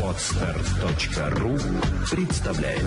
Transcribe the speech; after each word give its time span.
Отстар.ру 0.00 1.56
представляет 2.08 2.80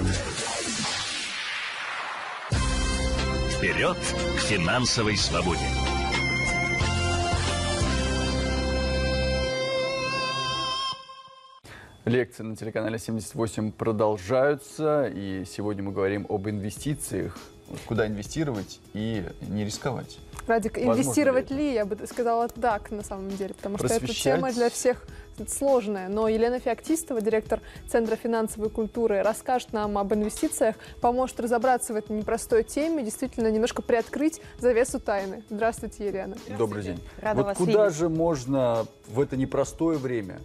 Вперед 3.51 3.97
к 3.97 4.39
финансовой 4.39 5.17
свободе! 5.17 5.59
Лекции 12.05 12.43
на 12.43 12.55
телеканале 12.55 12.97
78 12.97 13.73
продолжаются, 13.73 15.11
и 15.13 15.43
сегодня 15.45 15.83
мы 15.83 15.91
говорим 15.91 16.25
об 16.29 16.47
инвестициях, 16.47 17.37
куда 17.85 18.07
инвестировать 18.07 18.79
и 18.93 19.23
не 19.41 19.65
рисковать. 19.65 20.17
Радик, 20.47 20.77
Возможно 20.77 21.01
инвестировать 21.01 21.51
ли 21.51 21.57
ли, 21.57 21.73
я 21.73 21.85
бы 21.85 22.07
сказала 22.07 22.47
так 22.47 22.91
на 22.91 23.03
самом 23.03 23.29
деле, 23.29 23.53
потому 23.53 23.77
что 23.77 23.87
эта 23.87 24.07
тема 24.07 24.51
для 24.53 24.69
всех 24.69 25.05
сложная. 25.45 26.07
Но 26.07 26.27
Елена 26.27 26.59
Феоктистова, 26.59 27.21
директор 27.21 27.61
Центра 27.87 28.15
финансовой 28.15 28.69
культуры, 28.69 29.21
расскажет 29.21 29.73
нам 29.73 29.97
об 29.97 30.13
инвестициях, 30.13 30.75
поможет 31.01 31.39
разобраться 31.39 31.93
в 31.93 31.97
этой 31.97 32.17
непростой 32.17 32.63
теме, 32.63 33.03
действительно 33.03 33.51
немножко 33.51 33.81
приоткрыть 33.81 34.41
завесу 34.57 34.99
тайны. 34.99 35.43
Здравствуйте, 35.49 36.07
Елена. 36.07 36.35
Добрый 36.57 36.83
день. 36.83 36.99
Рада 37.21 37.37
вот 37.37 37.45
вас 37.47 37.57
куда 37.57 37.85
видеть. 37.85 37.99
же 37.99 38.09
можно 38.09 38.87
в 39.07 39.19
это 39.19 39.37
непростое 39.37 39.97
время 39.97 40.39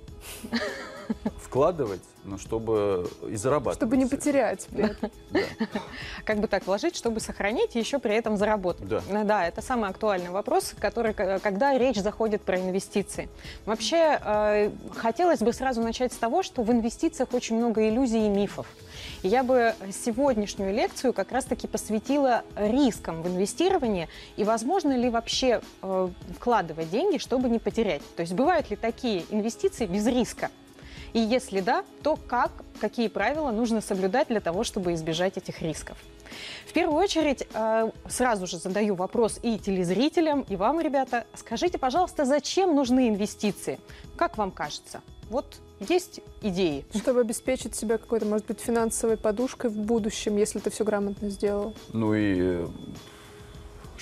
вкладывать, 1.39 2.01
ну, 2.25 2.39
чтобы 2.39 3.09
и 3.29 3.37
зарабатывать? 3.37 3.77
Чтобы 3.79 3.97
не 3.97 4.07
потерять. 4.07 4.69
этом. 4.73 5.11
Да. 5.31 5.41
Как 6.25 6.39
бы 6.39 6.47
так 6.49 6.67
вложить, 6.67 6.97
чтобы 6.97 7.21
сохранить 7.21 7.75
и 7.77 7.79
еще 7.79 7.99
при 7.99 8.15
этом 8.15 8.37
заработать? 8.37 8.87
Да. 8.89 9.03
Ну 9.11 9.25
Да, 9.25 9.47
это 9.47 9.61
самый 9.63 9.91
актуальный 9.91 10.31
вопрос, 10.31 10.75
который, 10.79 11.15
к- 11.15 11.41
когда 11.41 11.77
речь 11.77 11.97
заходит 11.97 12.43
про 12.43 12.59
инвестиции. 12.59 13.29
Вообще, 13.67 14.19
э, 14.25 14.71
хотелось 14.97 15.41
бы 15.41 15.53
сразу 15.53 15.83
начать 15.83 16.13
с 16.13 16.17
того, 16.17 16.43
что 16.43 16.63
в 16.63 16.71
инвестициях 16.71 17.33
очень 17.33 17.57
много 17.57 17.89
иллюзий 17.89 18.27
и 18.27 18.29
мифов. 18.29 18.67
И 19.23 19.29
я 19.29 19.43
бы 19.43 19.75
сегодняшнюю 19.93 20.73
лекцию 20.75 21.13
как 21.13 21.33
раз-таки 21.33 21.67
посвятила 21.67 22.43
рискам 22.57 23.23
в 23.23 23.29
инвестировании 23.29 24.09
и 24.37 24.45
возможно 24.45 24.97
ли 24.97 25.11
вообще 25.11 25.61
э, 25.83 26.09
вкладывать 26.37 26.91
деньги, 26.91 27.19
чтобы 27.19 27.49
не 27.49 27.59
потерять. 27.59 28.03
То 28.17 28.21
есть 28.23 28.33
бывают 28.33 28.71
ли 28.71 28.77
такие 28.77 29.25
инвестиции 29.31 29.87
без 29.87 30.07
риска? 30.07 30.51
И 31.13 31.19
если 31.19 31.61
да, 31.61 31.85
то 32.03 32.17
как, 32.27 32.51
какие 32.81 33.09
правила 33.09 33.51
нужно 33.51 33.81
соблюдать 33.81 34.29
для 34.29 34.41
того, 34.41 34.65
чтобы 34.65 34.95
избежать 34.95 35.37
этих 35.37 35.61
рисков? 35.63 35.97
В 36.67 36.73
первую 36.73 36.99
очередь, 36.99 37.47
э, 37.53 37.91
сразу 38.09 38.47
же 38.47 38.57
задаю 38.57 38.95
вопрос 38.95 39.39
и 39.43 39.59
телезрителям, 39.59 40.43
и 40.49 40.57
вам, 40.57 40.81
ребята. 40.81 41.27
Скажите, 41.35 41.79
пожалуйста, 41.79 42.25
зачем 42.25 42.75
нужны 42.75 43.11
инвестиции? 43.11 43.79
Как 44.17 44.39
вам 44.39 44.51
кажется? 44.51 45.03
Вот 45.29 45.61
есть 45.89 46.21
идеи. 46.41 46.85
Чтобы 46.95 47.21
обеспечить 47.21 47.75
себя 47.75 47.99
какой-то, 47.99 48.27
может 48.27 48.47
быть, 48.47 48.61
финансовой 48.61 49.17
подушкой 49.17 49.71
в 49.71 49.77
будущем, 49.77 50.37
если 50.37 50.59
ты 50.59 50.71
все 50.71 50.85
грамотно 50.85 51.29
сделал. 51.29 51.75
Ну 51.93 52.15
и 52.15 52.37
э, 52.39 52.69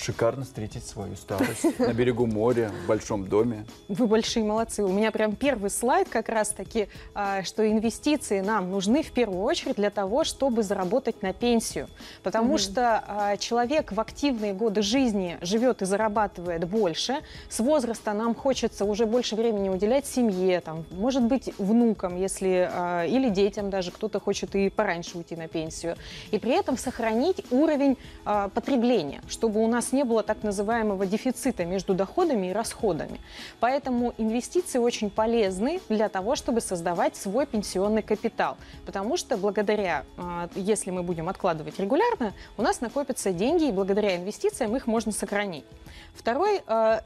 шикарно 0.00 0.44
встретить 0.44 0.86
свою 0.86 1.16
старость 1.16 1.78
на 1.78 1.92
берегу 1.92 2.26
моря, 2.26 2.70
в 2.84 2.88
большом 2.88 3.28
доме. 3.28 3.66
Вы 3.88 4.06
большие 4.06 4.44
молодцы. 4.44 4.82
У 4.82 4.88
меня 4.92 5.10
прям 5.10 5.36
первый 5.36 5.70
слайд 5.70 6.08
как 6.08 6.28
раз-таки, 6.28 6.88
а, 7.14 7.42
что 7.42 7.68
инвестиции 7.70 8.40
нам 8.40 8.70
нужны 8.70 9.02
в 9.02 9.12
первую 9.12 9.42
очередь 9.42 9.76
для 9.76 9.90
того, 9.90 10.24
чтобы 10.24 10.62
заработать 10.62 11.22
на 11.22 11.32
пенсию. 11.32 11.88
Потому 12.22 12.50
Мгм. 12.50 12.58
что 12.58 13.04
а, 13.06 13.36
человек 13.36 13.92
в 13.92 14.00
активные 14.00 14.54
годы 14.54 14.82
жизни 14.82 15.38
живет 15.42 15.82
и 15.82 15.84
зарабатывает 15.84 16.66
больше. 16.68 17.18
С 17.48 17.60
возраста 17.60 18.12
нам 18.12 18.34
хочется 18.34 18.84
уже 18.84 19.06
больше 19.06 19.36
времени 19.36 19.68
уделять 19.68 20.06
семье, 20.06 20.60
там, 20.60 20.84
может 20.90 21.22
быть, 21.22 21.52
внукам, 21.58 22.16
если, 22.16 22.68
а, 22.72 23.04
или 23.04 23.28
детям 23.28 23.70
даже. 23.70 23.90
Кто-то 23.90 24.20
хочет 24.20 24.54
и 24.54 24.70
пораньше 24.70 25.18
уйти 25.18 25.36
на 25.36 25.48
пенсию. 25.48 25.96
И 26.30 26.38
при 26.38 26.52
этом 26.52 26.78
сохранить 26.78 27.44
уровень 27.50 27.96
потребления, 28.54 29.20
чтобы 29.28 29.62
у 29.62 29.66
нас 29.66 29.89
не 29.92 30.04
было 30.04 30.22
так 30.22 30.42
называемого 30.42 31.06
дефицита 31.06 31.64
между 31.64 31.94
доходами 31.94 32.48
и 32.48 32.52
расходами. 32.52 33.20
Поэтому 33.60 34.14
инвестиции 34.18 34.78
очень 34.78 35.10
полезны 35.10 35.80
для 35.88 36.08
того, 36.08 36.36
чтобы 36.36 36.60
создавать 36.60 37.16
свой 37.16 37.46
пенсионный 37.46 38.02
капитал. 38.02 38.56
Потому 38.86 39.16
что 39.16 39.36
благодаря, 39.36 40.04
а, 40.16 40.48
если 40.54 40.90
мы 40.90 41.02
будем 41.02 41.28
откладывать 41.28 41.78
регулярно, 41.78 42.32
у 42.56 42.62
нас 42.62 42.80
накопятся 42.80 43.32
деньги, 43.32 43.68
и 43.68 43.72
благодаря 43.72 44.16
инвестициям 44.16 44.76
их 44.76 44.86
можно 44.86 45.12
сохранить. 45.12 45.64
Второй 46.14 46.62
а, 46.66 47.02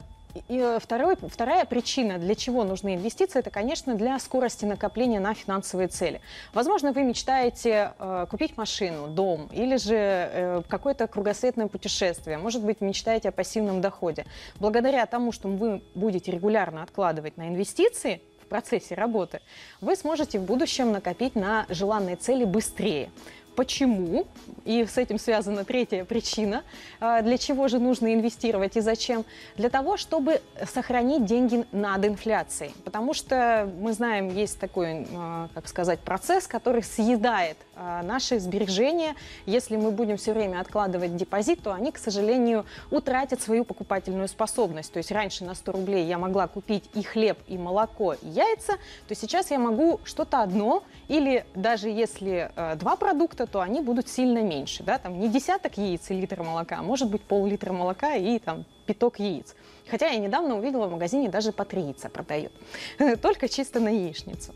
и 0.47 0.57
э, 0.59 0.79
второй, 0.81 1.15
вторая 1.15 1.65
причина, 1.65 2.17
для 2.17 2.35
чего 2.35 2.63
нужны 2.63 2.95
инвестиции, 2.95 3.39
это, 3.39 3.49
конечно, 3.49 3.95
для 3.95 4.19
скорости 4.19 4.65
накопления 4.65 5.19
на 5.19 5.33
финансовые 5.33 5.87
цели. 5.87 6.21
Возможно, 6.53 6.91
вы 6.91 7.03
мечтаете 7.03 7.93
э, 7.97 8.25
купить 8.29 8.57
машину, 8.57 9.07
дом 9.07 9.49
или 9.51 9.77
же 9.77 9.95
э, 9.95 10.61
какое-то 10.67 11.07
кругосветное 11.07 11.67
путешествие. 11.67 12.37
Может 12.37 12.63
быть, 12.63 12.81
мечтаете 12.81 13.29
о 13.29 13.31
пассивном 13.31 13.81
доходе. 13.81 14.25
Благодаря 14.59 15.05
тому, 15.05 15.31
что 15.31 15.47
вы 15.47 15.81
будете 15.95 16.31
регулярно 16.31 16.83
откладывать 16.83 17.37
на 17.37 17.47
инвестиции, 17.47 18.21
в 18.45 18.47
процессе 18.47 18.93
работы, 18.93 19.41
вы 19.81 19.95
сможете 19.95 20.37
в 20.37 20.43
будущем 20.43 20.91
накопить 20.91 21.35
на 21.35 21.65
желанные 21.69 22.15
цели 22.15 22.45
быстрее. 22.45 23.09
Почему? 23.55 24.27
И 24.65 24.85
с 24.85 24.97
этим 24.97 25.19
связана 25.19 25.63
третья 25.63 26.05
причина. 26.05 26.63
А, 26.99 27.21
Для 27.21 27.37
чего 27.37 27.67
же 27.67 27.79
нужно 27.79 28.13
инвестировать 28.13 28.77
и 28.77 28.81
зачем? 28.81 29.25
Для 29.57 29.69
того, 29.69 29.97
чтобы 29.97 30.41
сохранить 30.73 31.25
деньги 31.25 31.65
над 31.71 32.05
инфляцией. 32.05 32.73
Потому 32.83 33.13
что 33.13 33.69
мы 33.79 33.93
знаем, 33.93 34.29
есть 34.29 34.59
такой, 34.59 35.07
а, 35.15 35.49
как 35.53 35.67
сказать, 35.67 35.99
процесс, 35.99 36.47
который 36.47 36.83
съедает 36.83 37.57
наши 37.75 38.39
сбережения. 38.39 39.15
Если 39.45 39.75
мы 39.75 39.91
будем 39.91 40.17
все 40.17 40.33
время 40.33 40.59
откладывать 40.59 41.15
депозит, 41.15 41.61
то 41.61 41.73
они, 41.73 41.91
к 41.91 41.97
сожалению, 41.97 42.65
утратят 42.91 43.41
свою 43.41 43.65
покупательную 43.65 44.27
способность. 44.27 44.91
То 44.91 44.97
есть 44.97 45.11
раньше 45.11 45.43
на 45.43 45.55
100 45.55 45.71
рублей 45.71 46.05
я 46.05 46.17
могла 46.17 46.47
купить 46.47 46.89
и 46.93 47.03
хлеб, 47.03 47.37
и 47.47 47.57
молоко, 47.57 48.13
и 48.13 48.27
яйца, 48.27 48.73
то 49.07 49.15
сейчас 49.15 49.51
я 49.51 49.59
могу 49.59 49.99
что-то 50.03 50.41
одно, 50.41 50.83
или 51.07 51.45
даже 51.55 51.89
если 51.89 52.51
э, 52.55 52.75
два 52.75 52.95
продукта, 52.95 53.47
то 53.47 53.61
они 53.61 53.81
будут 53.81 54.07
сильно 54.07 54.41
меньше. 54.41 54.83
Да? 54.83 54.97
Там 54.97 55.19
не 55.19 55.29
десяток 55.29 55.77
яиц 55.77 56.09
и 56.09 56.13
литр 56.13 56.41
молока, 56.43 56.79
а 56.79 56.83
может 56.83 57.09
быть 57.09 57.21
пол-литра 57.21 57.73
молока 57.73 58.15
и 58.15 58.39
там 58.39 58.65
пяток 58.85 59.19
яиц. 59.19 59.55
Хотя 59.89 60.07
я 60.07 60.17
недавно 60.17 60.57
увидела 60.57 60.87
в 60.87 60.91
магазине 60.91 61.29
даже 61.29 61.51
по 61.51 61.65
три 61.65 61.81
яйца 61.81 62.09
продают. 62.09 62.51
Только 63.21 63.47
чисто 63.47 63.79
на 63.79 63.89
яичницу. 63.89 64.53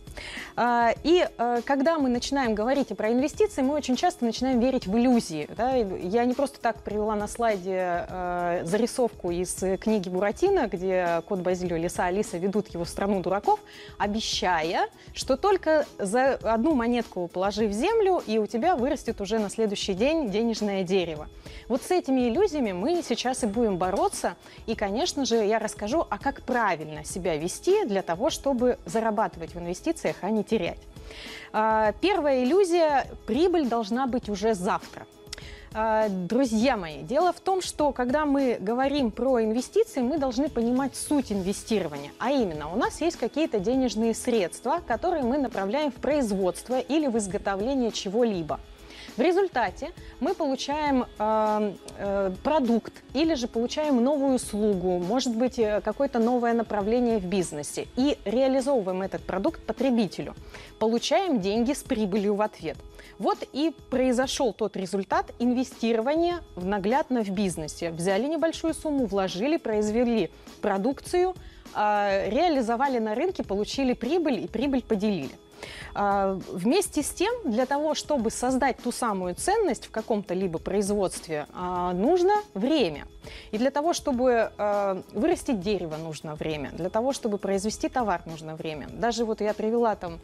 А, 0.55 0.93
И 1.03 1.27
э, 1.37 1.61
когда 1.65 1.99
мы 1.99 2.09
начинаем 2.09 2.55
говорить 2.55 2.95
про 2.95 3.11
инвестиции, 3.11 3.61
мы 3.61 3.75
очень 3.75 3.95
часто 3.95 4.25
начинаем 4.25 4.59
верить 4.59 4.87
в 4.87 4.97
иллюзии. 4.97 5.47
Я 6.07 6.25
не 6.25 6.33
просто 6.33 6.59
так 6.59 6.83
привела 6.83 7.15
на 7.15 7.27
слайде 7.27 8.05
э, 8.09 8.61
зарисовку 8.65 9.31
из 9.31 9.63
книги 9.79 10.09
Буратино, 10.09 10.67
где 10.67 11.21
кот 11.27 11.39
Базилио, 11.39 11.77
Лиса 11.77 12.05
Алиса 12.05 12.37
ведут 12.37 12.69
его 12.69 12.83
в 12.83 12.89
страну 12.89 13.21
дураков, 13.21 13.59
обещая, 13.97 14.89
что 15.13 15.37
только 15.37 15.85
за 15.97 16.33
одну 16.35 16.73
монетку 16.73 17.27
положи 17.27 17.67
в 17.67 17.73
землю, 17.73 18.21
и 18.25 18.37
у 18.37 18.47
тебя 18.47 18.75
вырастет 18.75 19.21
уже 19.21 19.39
на 19.39 19.49
следующий 19.49 19.93
день 19.93 20.29
денежное 20.29 20.83
дерево. 20.83 21.27
Вот 21.67 21.83
с 21.83 21.91
этими 21.91 22.27
иллюзиями 22.29 22.71
мы 22.71 23.01
сейчас 23.07 23.43
и 23.43 23.47
будем 23.47 23.77
бороться. 23.77 24.35
И, 24.65 24.75
конечно 24.75 25.18
же, 25.25 25.35
я 25.35 25.59
расскажу, 25.59 26.05
а 26.09 26.17
как 26.17 26.41
правильно 26.41 27.03
себя 27.03 27.37
вести 27.37 27.85
для 27.85 28.01
того, 28.01 28.29
чтобы 28.29 28.77
зарабатывать 28.85 29.55
в 29.55 29.59
инвестициях, 29.59 30.17
а 30.21 30.29
не 30.29 30.43
терять. 30.43 30.79
А, 31.51 31.93
Первая 32.01 32.43
иллюзия– 32.43 33.07
прибыль 33.27 33.67
должна 33.67 34.07
быть 34.07 34.29
уже 34.29 34.53
завтра. 34.53 35.05
А, 35.73 36.09
Друзья 36.09 36.77
мои, 36.77 37.03
дело 37.03 37.31
в 37.31 37.39
том, 37.39 37.61
что 37.61 37.91
когда 37.91 38.25
мы 38.25 38.57
говорим 38.59 39.11
про 39.11 39.43
инвестиции, 39.43 40.01
мы 40.01 40.17
должны 40.17 40.49
понимать 40.49 40.95
суть 40.95 41.31
инвестирования. 41.31 42.11
А 42.19 42.31
именно, 42.31 42.71
у 42.71 42.75
нас 42.75 43.01
есть 43.01 43.17
какие-то 43.17 43.59
денежные 43.59 44.13
средства, 44.13 44.81
которые 44.85 45.23
мы 45.23 45.37
направляем 45.37 45.91
в 45.91 45.95
производство 45.95 46.79
или 46.79 47.07
в 47.07 47.17
изготовление 47.17 47.91
чего-либо. 47.91 48.59
В 49.19 49.21
результате 49.21 49.91
мы 50.21 50.33
получаем 50.33 51.03
э, 51.03 51.73
э, 51.97 52.31
продукт 52.41 52.93
или 53.13 53.33
же 53.33 53.49
получаем 53.49 54.01
новую 54.01 54.35
услугу, 54.35 54.97
может 54.97 55.35
быть, 55.35 55.59
э, 55.59 55.81
какое-то 55.81 56.19
новое 56.19 56.53
направление 56.53 57.17
в 57.17 57.25
бизнесе 57.25 57.87
и 57.97 58.17
реализовываем 58.23 59.01
этот 59.01 59.21
продукт 59.23 59.61
потребителю. 59.65 60.35
Получаем 60.79 61.41
деньги 61.41 61.73
с 61.73 61.83
прибылью 61.83 62.35
в 62.35 62.41
ответ. 62.41 62.77
Вот 63.17 63.39
и 63.51 63.75
произошел 63.89 64.53
тот 64.53 64.77
результат 64.77 65.33
инвестирования 65.37 66.39
в 66.55 66.65
наглядно 66.65 67.21
в 67.21 67.29
бизнесе. 67.29 67.91
Взяли 67.91 68.25
небольшую 68.25 68.73
сумму, 68.73 69.05
вложили, 69.05 69.57
произвели 69.57 70.31
продукцию, 70.61 71.35
э, 71.75 72.29
реализовали 72.29 72.99
на 72.99 73.15
рынке, 73.15 73.43
получили 73.43 73.91
прибыль 73.91 74.45
и 74.45 74.47
прибыль 74.47 74.81
поделили. 74.81 75.35
А, 75.93 76.39
вместе 76.51 77.03
с 77.03 77.09
тем, 77.09 77.33
для 77.45 77.65
того, 77.65 77.93
чтобы 77.93 78.31
создать 78.31 78.77
ту 78.77 78.91
самую 78.91 79.35
ценность 79.35 79.87
в 79.87 79.91
каком-то 79.91 80.33
либо 80.33 80.59
производстве, 80.59 81.47
а, 81.53 81.93
нужно 81.93 82.33
время. 82.53 83.05
И 83.51 83.57
для 83.57 83.71
того, 83.71 83.93
чтобы 83.93 84.51
а, 84.57 85.01
вырастить 85.13 85.61
дерево, 85.61 85.97
нужно 85.97 86.35
время. 86.35 86.71
Для 86.73 86.89
того, 86.89 87.13
чтобы 87.13 87.37
произвести 87.37 87.89
товар, 87.89 88.21
нужно 88.25 88.55
время. 88.55 88.87
Даже 88.91 89.25
вот 89.25 89.41
я 89.41 89.53
привела 89.53 89.95
там 89.95 90.19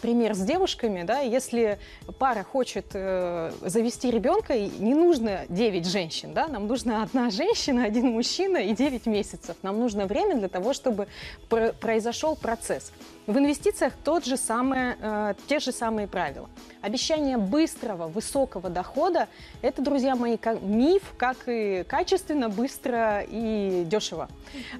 пример 0.00 0.34
с 0.34 0.40
девушками, 0.40 1.02
да, 1.02 1.20
если 1.20 1.78
пара 2.18 2.42
хочет 2.42 2.86
э, 2.94 3.52
завести 3.62 4.10
ребенка, 4.10 4.58
не 4.58 4.94
нужно 4.94 5.44
9 5.48 5.86
женщин, 5.86 6.32
да, 6.34 6.48
нам 6.48 6.66
нужна 6.66 7.02
одна 7.02 7.30
женщина, 7.30 7.84
один 7.84 8.06
мужчина 8.12 8.58
и 8.58 8.74
9 8.74 9.06
месяцев. 9.06 9.56
Нам 9.62 9.78
нужно 9.78 10.06
время 10.06 10.36
для 10.36 10.48
того, 10.48 10.72
чтобы 10.72 11.08
произошел 11.48 12.36
процесс. 12.36 12.92
В 13.26 13.36
инвестициях 13.38 13.92
тот 14.04 14.24
же 14.24 14.36
самое, 14.76 14.96
э, 15.00 15.34
те 15.48 15.58
же 15.58 15.72
самые 15.72 16.06
правила. 16.06 16.48
Обещание 16.82 17.36
быстрого, 17.36 18.08
высокого 18.08 18.68
дохода– 18.68 19.28
это, 19.62 19.82
друзья 19.82 20.14
мои, 20.14 20.36
как 20.36 20.62
миф, 20.62 21.02
как 21.16 21.36
и 21.46 21.84
качественно, 21.88 22.48
быстро 22.48 23.24
и 23.28 23.84
дешево. 23.86 24.28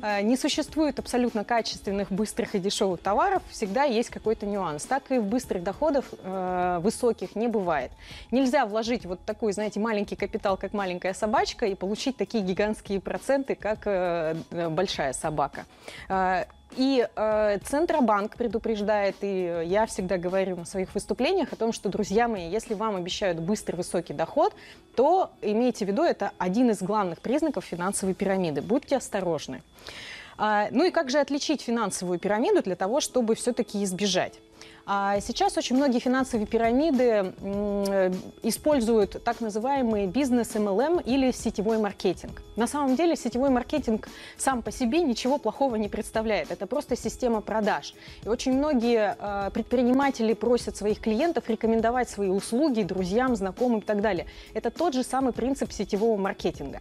Э, 0.02 0.22
не 0.22 0.37
существует 0.37 0.98
абсолютно 0.98 1.44
качественных, 1.44 2.10
быстрых 2.12 2.54
и 2.54 2.58
дешевых 2.58 3.00
товаров, 3.00 3.43
всегда 3.50 3.84
есть 3.84 4.10
какой-то 4.10 4.46
нюанс. 4.46 4.84
Так 4.84 5.10
и 5.10 5.19
в 5.19 5.25
быстрых 5.25 5.62
доходах 5.62 6.04
э, 6.22 6.78
высоких 6.82 7.37
не 7.37 7.49
бывает. 7.49 7.90
Нельзя 8.31 8.66
вложить 8.66 9.06
вот 9.06 9.20
такой, 9.25 9.52
знаете, 9.52 9.81
маленький 9.81 10.16
капитал, 10.16 10.56
как 10.56 10.72
маленькая 10.72 11.14
собачка, 11.14 11.66
и 11.66 11.75
получить 11.75 12.16
такие 12.16 12.44
гигантские 12.44 13.00
проценты, 13.00 13.54
как 13.54 13.81
э, 13.87 14.34
большая 14.69 15.12
собака. 15.12 15.64
Э, 16.08 16.44
и 16.74 17.06
э, 17.14 17.58
Центробанк 17.64 18.36
предупреждает, 18.36 19.16
и 19.22 19.62
я 19.66 19.86
всегда 19.86 20.18
говорю 20.18 20.56
на 20.56 20.64
своих 20.64 20.94
выступлениях 20.94 21.52
о 21.52 21.56
том, 21.56 21.72
что, 21.72 21.88
друзья 21.88 22.28
мои, 22.28 22.48
если 22.48 22.74
вам 22.74 22.96
обещают 22.96 23.38
быстрый 23.38 23.76
высокий 23.76 24.12
доход, 24.12 24.54
то 24.94 25.30
имейте 25.42 25.84
в 25.84 25.88
виду, 25.88 26.02
это 26.02 26.32
один 26.38 26.70
из 26.70 26.82
главных 26.82 27.20
признаков 27.20 27.64
финансовой 27.64 28.14
пирамиды. 28.14 28.62
Будьте 28.62 28.96
осторожны. 28.96 29.62
А, 30.38 30.68
ну 30.70 30.84
и 30.84 30.90
как 30.90 31.08
же 31.08 31.18
отличить 31.18 31.62
финансовую 31.62 32.18
пирамиду 32.18 32.62
для 32.62 32.76
того, 32.76 33.00
чтобы 33.00 33.34
все-таки 33.36 33.82
избежать? 33.84 34.34
А 34.88 35.18
сейчас 35.20 35.58
очень 35.58 35.74
многие 35.74 35.98
финансовые 35.98 36.46
пирамиды 36.46 37.32
используют 38.44 39.22
так 39.24 39.40
называемый 39.40 40.06
бизнес 40.06 40.54
MLM 40.54 41.02
или 41.04 41.32
сетевой 41.32 41.78
маркетинг. 41.78 42.40
На 42.54 42.68
самом 42.68 42.94
деле 42.94 43.16
сетевой 43.16 43.50
маркетинг 43.50 44.08
сам 44.36 44.62
по 44.62 44.70
себе 44.70 45.00
ничего 45.00 45.38
плохого 45.38 45.74
не 45.74 45.88
представляет. 45.88 46.52
Это 46.52 46.68
просто 46.68 46.96
система 46.96 47.40
продаж. 47.40 47.94
И 48.24 48.28
очень 48.28 48.52
многие 48.52 49.16
а, 49.18 49.50
предприниматели 49.50 50.34
просят 50.34 50.76
своих 50.76 51.00
клиентов 51.00 51.50
рекомендовать 51.50 52.08
свои 52.08 52.28
услуги 52.28 52.82
друзьям, 52.82 53.34
знакомым 53.34 53.80
и 53.80 53.84
так 53.84 54.00
далее. 54.00 54.26
Это 54.54 54.70
тот 54.70 54.94
же 54.94 55.02
самый 55.02 55.32
принцип 55.32 55.72
сетевого 55.72 56.16
маркетинга. 56.16 56.80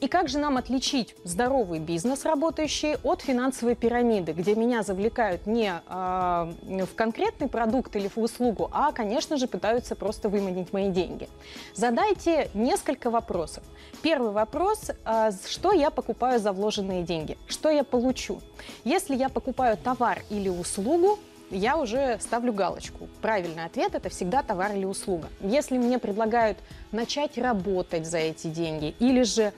И 0.00 0.08
как 0.08 0.28
же 0.28 0.38
нам 0.38 0.58
отличить 0.58 1.16
здоровый 1.24 1.78
бизнес, 1.78 2.26
работающий, 2.26 2.96
от 3.02 3.22
финансовой 3.22 3.76
пирамиды, 3.76 4.32
где 4.32 4.54
меня 4.54 4.82
завлекают 4.82 5.46
не 5.46 5.72
э, 5.72 6.84
в 6.86 6.94
конкретный 7.30 7.48
продукт 7.48 7.96
или 7.96 8.10
услугу, 8.16 8.68
а, 8.72 8.92
конечно 8.92 9.36
же, 9.36 9.46
пытаются 9.46 9.94
просто 9.94 10.28
выманить 10.28 10.72
мои 10.72 10.90
деньги. 10.90 11.28
Задайте 11.74 12.50
несколько 12.54 13.10
вопросов. 13.10 13.62
Первый 14.02 14.32
вопрос, 14.32 14.90
э, 14.90 15.30
что 15.48 15.72
я 15.72 15.90
покупаю 15.90 16.40
за 16.40 16.52
вложенные 16.52 17.02
деньги? 17.02 17.36
Что 17.46 17.70
я 17.70 17.84
получу? 17.84 18.40
Если 18.84 19.16
я 19.16 19.28
покупаю 19.28 19.76
товар 19.76 20.22
или 20.30 20.48
услугу, 20.48 21.18
я 21.50 21.76
уже 21.76 22.18
ставлю 22.20 22.52
галочку. 22.52 23.08
Правильный 23.20 23.64
ответ– 23.64 23.94
это 23.94 24.08
всегда 24.08 24.42
товар 24.42 24.72
или 24.74 24.84
услуга. 24.84 25.28
Если 25.40 25.78
мне 25.78 25.98
предлагают 25.98 26.58
начать 26.92 27.38
работать 27.38 28.06
за 28.06 28.18
эти 28.18 28.46
деньги 28.48 28.94
или 29.00 29.22
же 29.22 29.42
а, 29.42 29.52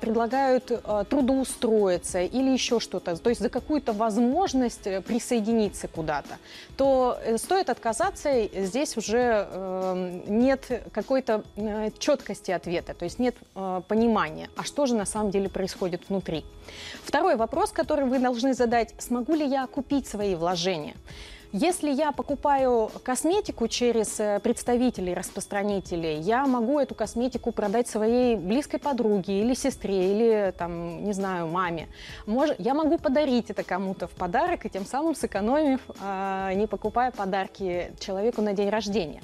предлагают 0.00 0.70
а, 0.84 1.04
трудоустроиться 1.04 2.22
или 2.22 2.50
еще 2.50 2.80
что-то, 2.80 3.16
то 3.16 3.30
есть 3.30 3.40
за 3.40 3.48
какую-то 3.48 3.92
возможность 3.92 4.86
э, 4.86 5.00
присоединиться 5.00 5.88
куда-то, 5.88 6.38
то 6.76 7.18
э, 7.24 7.38
стоит 7.38 7.70
отказаться, 7.70 8.48
здесь 8.54 8.96
уже 8.96 9.46
э, 9.50 10.20
нет 10.26 10.88
какой-то 10.92 11.44
четкости 11.98 12.50
ответа, 12.50 12.94
то 12.94 13.04
есть 13.04 13.18
нет 13.18 13.36
понимания, 13.88 14.48
а 14.56 14.64
что 14.64 14.86
же 14.86 14.94
на 14.94 15.06
самом 15.06 15.30
деле 15.30 15.48
происходит 15.48 16.08
внутри. 16.08 16.44
Второй 17.02 17.36
вопрос, 17.36 17.70
который 17.70 18.06
вы 18.06 18.18
должны 18.18 18.54
задать, 18.54 18.94
смогу 18.98 19.34
ли 19.34 19.46
я 19.46 19.66
купить 19.66 20.06
свои 20.06 20.34
вложения? 20.34 20.94
Если 21.56 21.88
я 21.88 22.10
покупаю 22.10 22.90
косметику 23.04 23.68
через 23.68 24.18
э, 24.18 24.40
представителей, 24.40 25.14
распространителей, 25.14 26.18
я 26.18 26.48
могу 26.48 26.80
эту 26.80 26.96
косметику 26.96 27.52
продать 27.52 27.86
своей 27.86 28.34
близкой 28.34 28.80
подруге 28.80 29.40
или 29.40 29.54
сестре, 29.54 30.10
или, 30.10 30.52
там, 30.58 31.04
не 31.04 31.12
знаю, 31.12 31.46
маме. 31.46 31.86
Мож... 32.26 32.50
Я 32.58 32.74
могу 32.74 32.98
подарить 32.98 33.50
это 33.50 33.62
кому-то 33.62 34.08
в 34.08 34.10
подарок 34.10 34.66
и 34.66 34.68
тем 34.68 34.84
самым 34.84 35.14
сэкономив, 35.14 35.78
э, 36.02 36.54
не 36.56 36.66
покупая 36.66 37.12
подарки 37.12 37.92
человеку 38.00 38.42
на 38.42 38.52
день 38.52 38.68
рождения. 38.68 39.22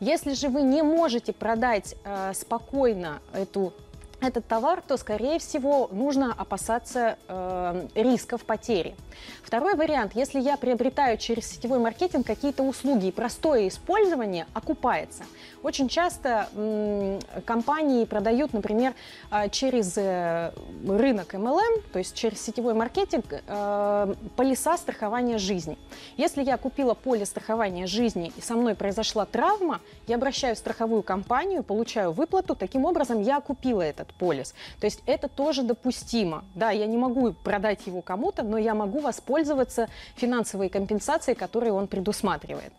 Если 0.00 0.34
же 0.34 0.50
вы 0.50 0.60
не 0.60 0.82
можете 0.82 1.32
продать 1.32 1.94
э, 2.04 2.34
спокойно 2.34 3.22
эту 3.32 3.72
этот 4.20 4.46
товар, 4.46 4.82
то, 4.86 4.96
скорее 4.96 5.38
всего, 5.38 5.88
нужно 5.92 6.32
опасаться 6.32 7.16
э, 7.28 7.88
рисков 7.94 8.44
потери. 8.44 8.94
Второй 9.42 9.74
вариант, 9.74 10.12
если 10.14 10.40
я 10.40 10.56
приобретаю 10.56 11.18
через 11.18 11.46
сетевой 11.46 11.78
маркетинг 11.78 12.26
какие-то 12.26 12.62
услуги, 12.62 13.06
и 13.06 13.12
простое 13.12 13.68
использование 13.68 14.46
окупается. 14.54 15.24
Очень 15.62 15.88
часто 15.88 16.48
м, 16.54 17.20
компании 17.44 18.04
продают, 18.04 18.52
например, 18.52 18.94
э, 19.30 19.48
через 19.50 19.96
э, 19.96 20.52
рынок 20.86 21.34
MLM, 21.34 21.82
то 21.92 21.98
есть 21.98 22.14
через 22.14 22.40
сетевой 22.42 22.74
маркетинг, 22.74 23.24
э, 23.46 24.14
полиса 24.36 24.76
страхования 24.76 25.38
жизни. 25.38 25.78
Если 26.16 26.42
я 26.42 26.56
купила 26.56 26.94
полис 26.94 27.28
страхования 27.28 27.86
жизни 27.86 28.32
и 28.36 28.40
со 28.40 28.54
мной 28.54 28.74
произошла 28.74 29.26
травма, 29.26 29.80
я 30.06 30.16
обращаюсь 30.16 30.58
в 30.58 30.60
страховую 30.60 31.02
компанию, 31.02 31.62
получаю 31.62 32.12
выплату, 32.12 32.54
таким 32.54 32.84
образом 32.84 33.22
я 33.22 33.40
купила 33.40 33.82
этот 33.82 34.09
полис. 34.14 34.54
То 34.80 34.86
есть 34.86 35.02
это 35.06 35.28
тоже 35.28 35.62
допустимо. 35.62 36.44
Да, 36.54 36.70
я 36.70 36.86
не 36.86 36.96
могу 36.96 37.32
продать 37.32 37.86
его 37.86 38.02
кому-то, 38.02 38.42
но 38.42 38.58
я 38.58 38.74
могу 38.74 39.00
воспользоваться 39.00 39.88
финансовой 40.16 40.68
компенсацией, 40.68 41.36
которую 41.36 41.74
он 41.74 41.86
предусматривает. 41.86 42.72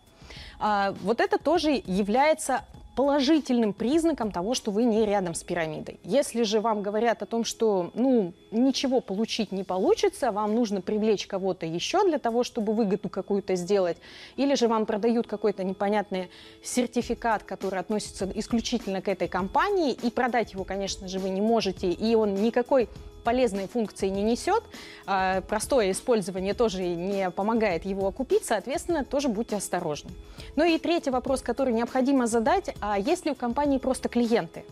А, 0.58 0.94
вот 1.02 1.20
это 1.20 1.38
тоже 1.38 1.82
является 1.86 2.64
положительным 2.94 3.72
признаком 3.72 4.30
того, 4.30 4.54
что 4.54 4.70
вы 4.70 4.84
не 4.84 5.04
рядом 5.06 5.34
с 5.34 5.42
пирамидой. 5.42 5.98
Если 6.04 6.42
же 6.42 6.60
вам 6.60 6.82
говорят 6.82 7.22
о 7.22 7.26
том, 7.26 7.44
что 7.44 7.90
ну, 7.94 8.34
ничего 8.50 9.00
получить 9.00 9.52
не 9.52 9.64
получится, 9.64 10.30
вам 10.30 10.54
нужно 10.54 10.80
привлечь 10.80 11.26
кого-то 11.26 11.64
еще 11.64 12.06
для 12.06 12.18
того, 12.18 12.44
чтобы 12.44 12.74
выгоду 12.74 13.08
какую-то 13.08 13.54
сделать, 13.56 13.96
или 14.36 14.54
же 14.54 14.68
вам 14.68 14.86
продают 14.86 15.26
какой-то 15.26 15.64
непонятный 15.64 16.28
сертификат, 16.62 17.42
который 17.44 17.80
относится 17.80 18.30
исключительно 18.34 19.00
к 19.00 19.08
этой 19.08 19.28
компании, 19.28 19.92
и 19.92 20.10
продать 20.10 20.52
его, 20.52 20.64
конечно 20.64 21.08
же, 21.08 21.18
вы 21.18 21.30
не 21.30 21.40
можете, 21.40 21.90
и 21.90 22.14
он 22.14 22.34
никакой 22.34 22.88
полезной 23.22 23.68
функции 23.68 24.08
не 24.08 24.22
несет, 24.22 24.62
а, 25.06 25.40
простое 25.42 25.90
использование 25.90 26.54
тоже 26.54 26.82
не 26.82 27.30
помогает 27.30 27.84
его 27.84 28.06
окупить, 28.06 28.44
соответственно, 28.44 29.04
тоже 29.04 29.28
будьте 29.28 29.56
осторожны. 29.56 30.10
Ну 30.56 30.64
и 30.64 30.78
третий 30.78 31.10
вопрос, 31.10 31.42
который 31.42 31.72
необходимо 31.72 32.26
задать, 32.26 32.74
а 32.80 32.98
есть 32.98 33.24
ли 33.24 33.32
у 33.32 33.34
компании 33.34 33.78
просто 33.78 34.08
клиенты? 34.08 34.64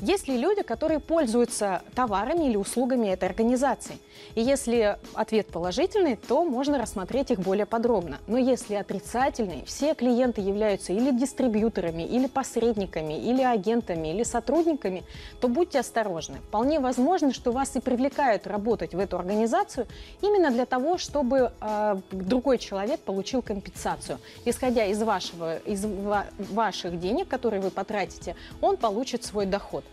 Есть 0.00 0.28
ли 0.28 0.38
люди, 0.38 0.62
которые 0.62 1.00
пользуются 1.00 1.82
товарами 1.96 2.44
или 2.44 2.56
услугами 2.56 3.08
этой 3.08 3.28
организации? 3.28 3.98
И 4.36 4.40
если 4.40 4.96
ответ 5.12 5.48
положительный, 5.48 6.14
то 6.14 6.44
можно 6.44 6.78
рассмотреть 6.78 7.32
их 7.32 7.40
более 7.40 7.66
подробно. 7.66 8.18
Но 8.28 8.38
если 8.38 8.76
отрицательный, 8.76 9.64
все 9.66 9.94
клиенты 9.94 10.40
являются 10.40 10.92
или 10.92 11.10
дистрибьюторами, 11.10 12.04
или 12.04 12.28
посредниками, 12.28 13.14
или 13.14 13.42
агентами, 13.42 14.08
или 14.08 14.22
сотрудниками, 14.22 15.02
то 15.40 15.48
будьте 15.48 15.80
осторожны. 15.80 16.36
Вполне 16.46 16.78
возможно, 16.78 17.32
что 17.34 17.50
вас 17.50 17.74
и 17.74 17.80
привлекают 17.80 18.46
работать 18.46 18.94
в 18.94 18.98
эту 19.00 19.18
организацию 19.18 19.88
именно 20.20 20.52
для 20.52 20.66
того, 20.66 20.98
чтобы 20.98 21.50
э, 21.60 21.96
другой 22.12 22.58
человек 22.58 23.00
получил 23.00 23.42
компенсацию. 23.42 24.20
Исходя 24.44 24.84
из, 24.84 25.02
вашего, 25.02 25.56
из 25.56 25.84
ва- 25.84 26.26
ваших 26.38 27.00
денег, 27.00 27.26
которые 27.26 27.60
вы 27.60 27.70
потратите, 27.70 28.36
он 28.60 28.76
получит 28.76 29.24
свой 29.24 29.46
доход. 29.46 29.84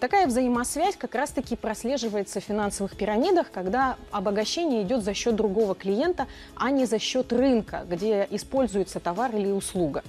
Такая 0.00 0.26
взаимосвязь 0.26 0.96
как 0.96 1.14
раз-таки 1.14 1.56
прослеживается 1.56 2.40
в 2.40 2.44
финансовых 2.44 2.96
пирамидах, 2.96 3.50
когда 3.50 3.96
обогащение 4.10 4.82
идет 4.82 5.02
за 5.02 5.14
счет 5.14 5.34
другого 5.34 5.74
клиента, 5.74 6.26
а 6.56 6.70
не 6.70 6.84
за 6.84 6.98
счет 6.98 7.32
рынка, 7.32 7.86
где 7.88 8.26
используется 8.30 9.00
товар 9.00 9.34
или 9.34 9.50
услуга. 9.50 10.02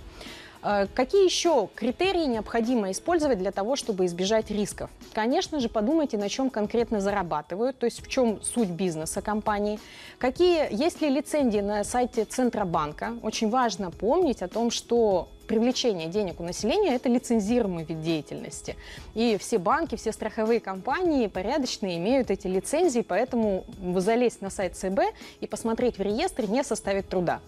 Э, 0.66 0.88
какие 0.94 1.24
еще 1.26 1.70
критерии 1.76 2.26
необходимо 2.26 2.90
использовать 2.90 3.38
для 3.38 3.52
того, 3.52 3.76
чтобы 3.76 4.06
избежать 4.06 4.50
рисков? 4.50 4.90
Конечно 5.14 5.60
же, 5.60 5.70
подумайте, 5.70 6.18
на 6.18 6.28
чем 6.28 6.50
конкретно 6.50 7.02
зарабатывают, 7.02 7.78
то 7.78 7.86
есть 7.86 8.04
в 8.04 8.10
чем 8.10 8.42
суть 8.42 8.70
бизнеса 8.70 9.22
компании. 9.22 9.80
Какие, 10.18 10.68
есть 10.72 11.02
ли 11.02 11.10
лицензии 11.10 11.60
на 11.60 11.84
сайте 11.84 12.26
Центробанка? 12.26 13.14
Очень 13.22 13.50
важно 13.50 13.92
помнить 13.92 14.42
о 14.42 14.48
том, 14.48 14.72
что 14.72 15.30
привлечение 15.48 16.08
денег 16.08 16.40
у 16.40 16.44
населения– 16.44 16.96
это 16.96 17.10
лицензируемый 17.10 17.84
вид 17.84 18.02
деятельности. 18.02 18.76
И 19.14 19.38
все 19.40 19.60
банки, 19.60 19.96
все 19.96 20.12
страховые 20.12 20.60
компании 20.60 21.28
порядочные 21.28 21.98
имеют 21.98 22.32
эти 22.32 22.48
лицензии, 22.48 23.02
поэтому 23.02 23.66
залезть 23.98 24.42
на 24.42 24.50
сайт 24.50 24.76
ЦБ 24.76 25.02
и 25.42 25.46
посмотреть 25.46 26.00
в 26.00 26.02
реестре 26.02 26.48
не 26.48 26.64
составит 26.64 27.08
труда. 27.08 27.42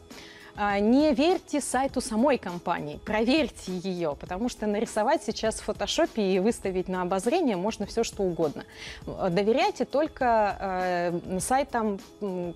А, 0.60 0.80
не 0.80 1.14
верьте 1.14 1.62
сайту 1.62 2.02
самой 2.02 2.40
компании, 2.40 3.00
проверьте 3.06 3.72
ее, 3.72 4.18
потому 4.20 4.50
что 4.50 4.66
нарисовать 4.66 5.22
сейчас 5.24 5.60
в 5.60 5.66
фотошопе 5.66 6.34
и 6.34 6.40
выставить 6.40 6.88
на 6.88 7.04
обозрение 7.04 7.56
можно 7.56 7.86
все 7.86 8.04
что 8.04 8.24
угодно. 8.24 8.64
Доверяйте 9.06 9.86
только 9.86 10.58
э, 10.60 11.40
сайтам, 11.40 12.00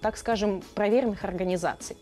так 0.02 0.18
скажем, 0.18 0.64
проверенных 0.74 1.24
организаций. 1.24 1.96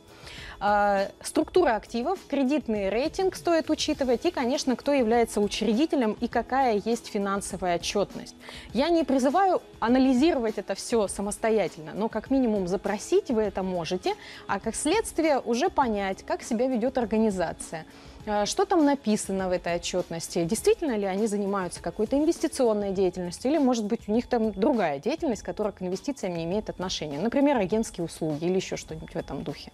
А, 0.61 1.07
структура 1.21 1.75
активов, 1.75 2.19
кредитный 2.27 2.89
рейтинг 2.89 3.35
стоит 3.35 3.69
учитывать 3.69 4.25
и, 4.25 4.31
конечно, 4.31 4.75
кто 4.75 4.91
является 4.91 5.39
учредителем 5.39 6.17
и 6.19 6.27
какая 6.27 6.81
есть 6.83 7.07
финансовая 7.07 7.75
отчетность. 7.75 8.35
Я 8.73 8.89
не 8.89 9.05
призываю 9.05 9.61
анализировать 9.79 10.57
это 10.57 10.75
все 10.75 11.07
самостоятельно, 11.07 11.91
но 11.93 12.09
как 12.09 12.29
минимум 12.29 12.67
запросить 12.67 13.29
вы 13.29 13.43
это 13.43 13.63
можете, 13.63 14.15
а 14.47 14.59
как 14.59 14.75
следствие 14.75 15.39
уже 15.39 15.69
понять, 15.69 16.23
как 16.25 16.43
себя 16.43 16.67
ведет 16.67 16.97
организация. 16.97 17.85
А, 18.25 18.45
что 18.45 18.65
там 18.65 18.85
написано 18.85 19.49
в 19.49 19.51
этой 19.51 19.75
отчетности? 19.75 20.43
Действительно 20.43 20.97
ли 20.97 21.05
они 21.05 21.27
занимаются 21.27 21.81
какой-то 21.81 22.17
инвестиционной 22.17 22.91
деятельностью? 22.91 23.51
Или, 23.51 23.57
может 23.59 23.85
быть, 23.85 24.07
у 24.07 24.11
них 24.11 24.27
там 24.27 24.51
другая 24.51 24.99
деятельность, 24.99 25.41
которая 25.41 25.73
к 25.73 25.81
инвестициям 25.81 26.35
не 26.35 26.43
имеет 26.43 26.69
отношения? 26.69 27.19
Например, 27.19 27.57
агентские 27.57 28.05
услуги 28.05 28.45
или 28.45 28.55
еще 28.55 28.75
что-нибудь 28.75 29.13
в 29.13 29.15
этом 29.15 29.43
духе. 29.43 29.71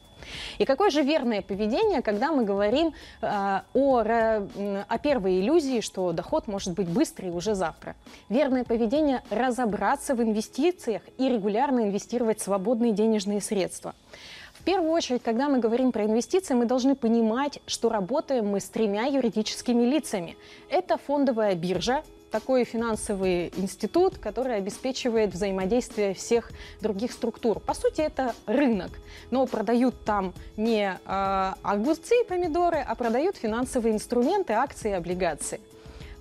И 0.57 0.65
какое 0.65 0.89
же 0.89 1.01
верное 1.01 1.41
поведение, 1.41 2.01
когда 2.01 2.31
мы 2.31 2.45
говорим 2.45 2.93
э, 3.21 3.61
о, 3.73 3.99
о 4.87 4.97
первой 4.99 5.39
иллюзии, 5.39 5.81
что 5.81 6.11
доход 6.13 6.47
может 6.47 6.73
быть 6.73 6.87
быстрый 6.87 7.31
уже 7.31 7.55
завтра? 7.55 7.95
Верное 8.29 8.63
поведение– 8.63 9.23
разобраться 9.29 10.15
в 10.15 10.21
инвестициях 10.21 11.01
и 11.17 11.29
регулярно 11.29 11.81
инвестировать 11.81 12.39
свободные 12.41 12.91
денежные 12.91 13.41
средства– 13.41 13.93
первую 14.65 14.91
очередь, 14.91 15.22
когда 15.24 15.48
мы 15.48 15.60
говорим 15.60 15.91
про 15.91 16.05
инвестиции, 16.05 16.55
мы 16.55 16.65
должны 16.65 16.95
понимать, 16.95 17.60
что 17.67 17.89
работаем 17.89 18.48
мы 18.48 18.60
с 18.60 18.65
тремя 18.65 19.05
юридическими 19.05 19.84
лицами. 19.84 20.36
Это 20.69 20.98
фондовая 20.98 21.55
биржа, 21.55 22.03
такой 22.31 22.65
финансовый 22.65 23.53
институт, 23.55 24.17
который 24.17 24.57
обеспечивает 24.57 25.34
взаимодействие 25.34 26.13
всех 26.13 26.51
других 26.81 27.13
структур. 27.13 27.60
По 27.60 27.74
сути, 27.74 28.01
это 28.01 28.36
рынок, 28.45 28.91
но 29.31 29.45
продают 29.45 30.03
там 30.03 30.34
не 30.57 30.98
э, 31.05 31.53
огурцы 31.62 32.22
и 32.22 32.27
помидоры, 32.27 32.84
а 32.86 32.95
продают 32.95 33.38
финансовые 33.38 33.93
инструменты, 33.93 34.53
акции 34.53 34.89
и 34.89 34.93
облигации. 34.93 35.62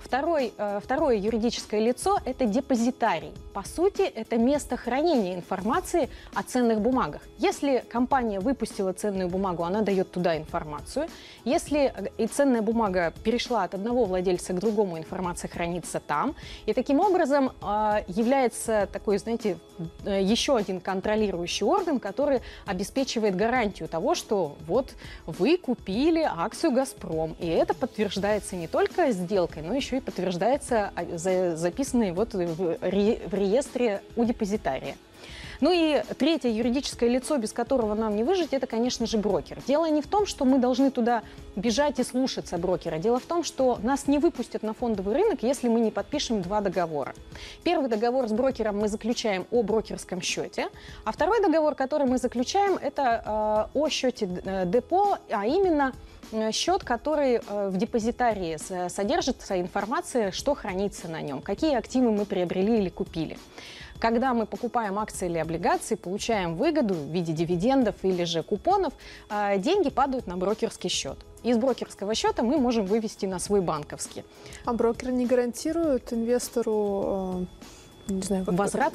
Второй, 0.05 0.53
э, 0.57 0.81
второе 0.85 1.17
юридическое 1.17 1.81
лицо– 1.81 2.19
это 2.27 2.45
депозитарий. 2.45 3.33
По 3.55 3.63
сути, 3.65 4.03
это 4.03 4.37
место 4.37 4.77
хранения 4.77 5.35
информации 5.35 6.11
о 6.35 6.43
ценных 6.43 6.81
бумагах. 6.81 7.23
Если 7.39 7.83
компания 7.91 8.39
выпустила 8.39 8.93
ценную 8.93 9.29
бумагу, 9.29 9.65
она 9.65 9.81
дает 9.81 10.11
туда 10.13 10.37
информацию. 10.37 11.09
Если 11.45 11.93
э, 11.97 12.09
и 12.19 12.27
ценная 12.27 12.61
бумага 12.61 13.15
перешла 13.25 13.65
от 13.65 13.75
одного 13.75 14.05
владельца 14.05 14.53
к 14.53 14.61
другому, 14.61 14.99
информация 14.99 15.49
хранится 15.49 16.01
там. 16.01 16.35
И 16.67 16.75
таким 16.75 17.01
образом 17.01 17.53
э, 17.63 18.05
является 18.07 18.87
такой, 18.93 19.17
знаете, 19.17 19.57
еще 20.05 20.57
один 20.57 20.81
контролирующий 20.81 21.67
орган, 21.67 21.99
который 21.99 22.43
обеспечивает 22.67 23.35
гарантию 23.35 23.89
того, 23.89 24.15
что 24.15 24.57
вот 24.67 24.95
вы 25.27 25.57
купили 25.57 26.21
акцию 26.21 26.73
«Газпром», 26.73 27.35
и 27.41 27.47
это 27.47 27.75
подтверждается 27.75 28.55
не 28.55 28.69
только 28.69 29.11
сделкой, 29.11 29.63
но 29.63 29.75
еще 29.75 29.94
и 29.97 30.01
подтверждается 30.01 30.93
а, 30.95 31.57
записанный 31.57 32.13
вот 32.13 32.35
в 32.35 32.79
реестре 32.83 34.03
у 34.17 34.25
депозитария. 34.25 34.97
Ну 35.61 35.73
и 35.73 36.03
третье 36.19 36.51
юридическое 36.51 37.09
лицо, 37.09 37.37
без 37.39 37.53
которого 37.53 37.95
нам 37.95 38.17
не 38.17 38.25
выжить, 38.25 38.53
это, 38.53 38.67
конечно 38.67 39.07
же, 39.07 39.19
брокер. 39.19 39.59
Дело 39.67 39.87
не 39.87 40.03
в 40.03 40.07
том, 40.07 40.27
что 40.27 40.45
мы 40.45 40.59
должны 40.59 40.91
туда 40.91 41.23
бежать 41.57 41.99
и 41.99 42.05
слушаться 42.05 42.59
брокера. 42.59 42.99
Дело 42.99 43.19
в 43.19 43.25
том, 43.25 43.45
что 43.45 43.79
нас 43.83 44.07
не 44.07 44.19
выпустят 44.19 44.63
на 44.63 44.75
фондовый 44.75 45.15
рынок, 45.15 45.43
если 45.43 45.69
мы 45.69 45.81
не 45.81 45.91
подпишем 45.91 46.43
два 46.43 46.61
договора. 46.61 47.15
Первый 47.63 47.89
договор 47.89 48.29
с 48.29 48.33
брокером 48.33 48.79
мы 48.79 48.89
заключаем 48.89 49.47
о 49.51 49.63
брокерском 49.63 50.21
счете, 50.21 50.69
а 51.05 51.13
второй 51.13 51.41
договор, 51.41 51.75
который 51.75 52.07
мы 52.07 52.19
заключаем, 52.19 52.77
это 52.81 53.71
э, 53.75 53.79
о 53.79 53.89
счете 53.89 54.29
э, 54.45 54.67
депо, 54.67 55.19
а 55.31 55.47
именно 55.47 55.93
Э, 56.35 56.53
счет, 56.53 56.85
который 56.85 57.35
э, 57.37 57.69
в 57.69 57.77
депозитарии 57.77 58.57
содержится 58.89 59.61
информация, 59.61 60.33
что 60.33 60.55
хранится 60.55 61.09
на 61.09 61.21
нем, 61.21 61.41
какие 61.41 61.77
активы 61.77 62.11
мы 62.11 62.25
приобрели 62.25 62.79
или 62.79 62.89
купили. 62.89 63.39
Когда 64.05 64.35
мы 64.35 64.45
покупаем 64.45 64.99
акции 64.99 65.31
или 65.31 65.39
облигации, 65.39 65.95
получаем 65.95 66.57
выгоду 66.57 66.93
в 66.93 67.11
виде 67.11 67.33
дивидендов 67.33 67.95
или 68.03 68.25
же 68.25 68.43
купонов, 68.43 68.93
э, 69.31 69.57
деньги 69.57 69.89
падают 69.89 70.27
на 70.27 70.37
брокерский 70.37 70.91
счет. 70.91 71.17
Из 71.43 71.57
брокерского 71.57 72.15
счета 72.15 72.43
мы 72.43 72.59
можем 72.59 72.85
вывести 72.85 73.25
на 73.25 73.39
свой 73.39 73.63
банковский. 73.63 74.23
А 74.67 74.75
брокер 74.75 75.11
не 75.11 75.25
гарантирует 75.25 76.13
инвестору 76.13 77.47
не 78.09 78.21
знаю, 78.21 78.45
как 78.45 78.55
возврат? 78.55 78.93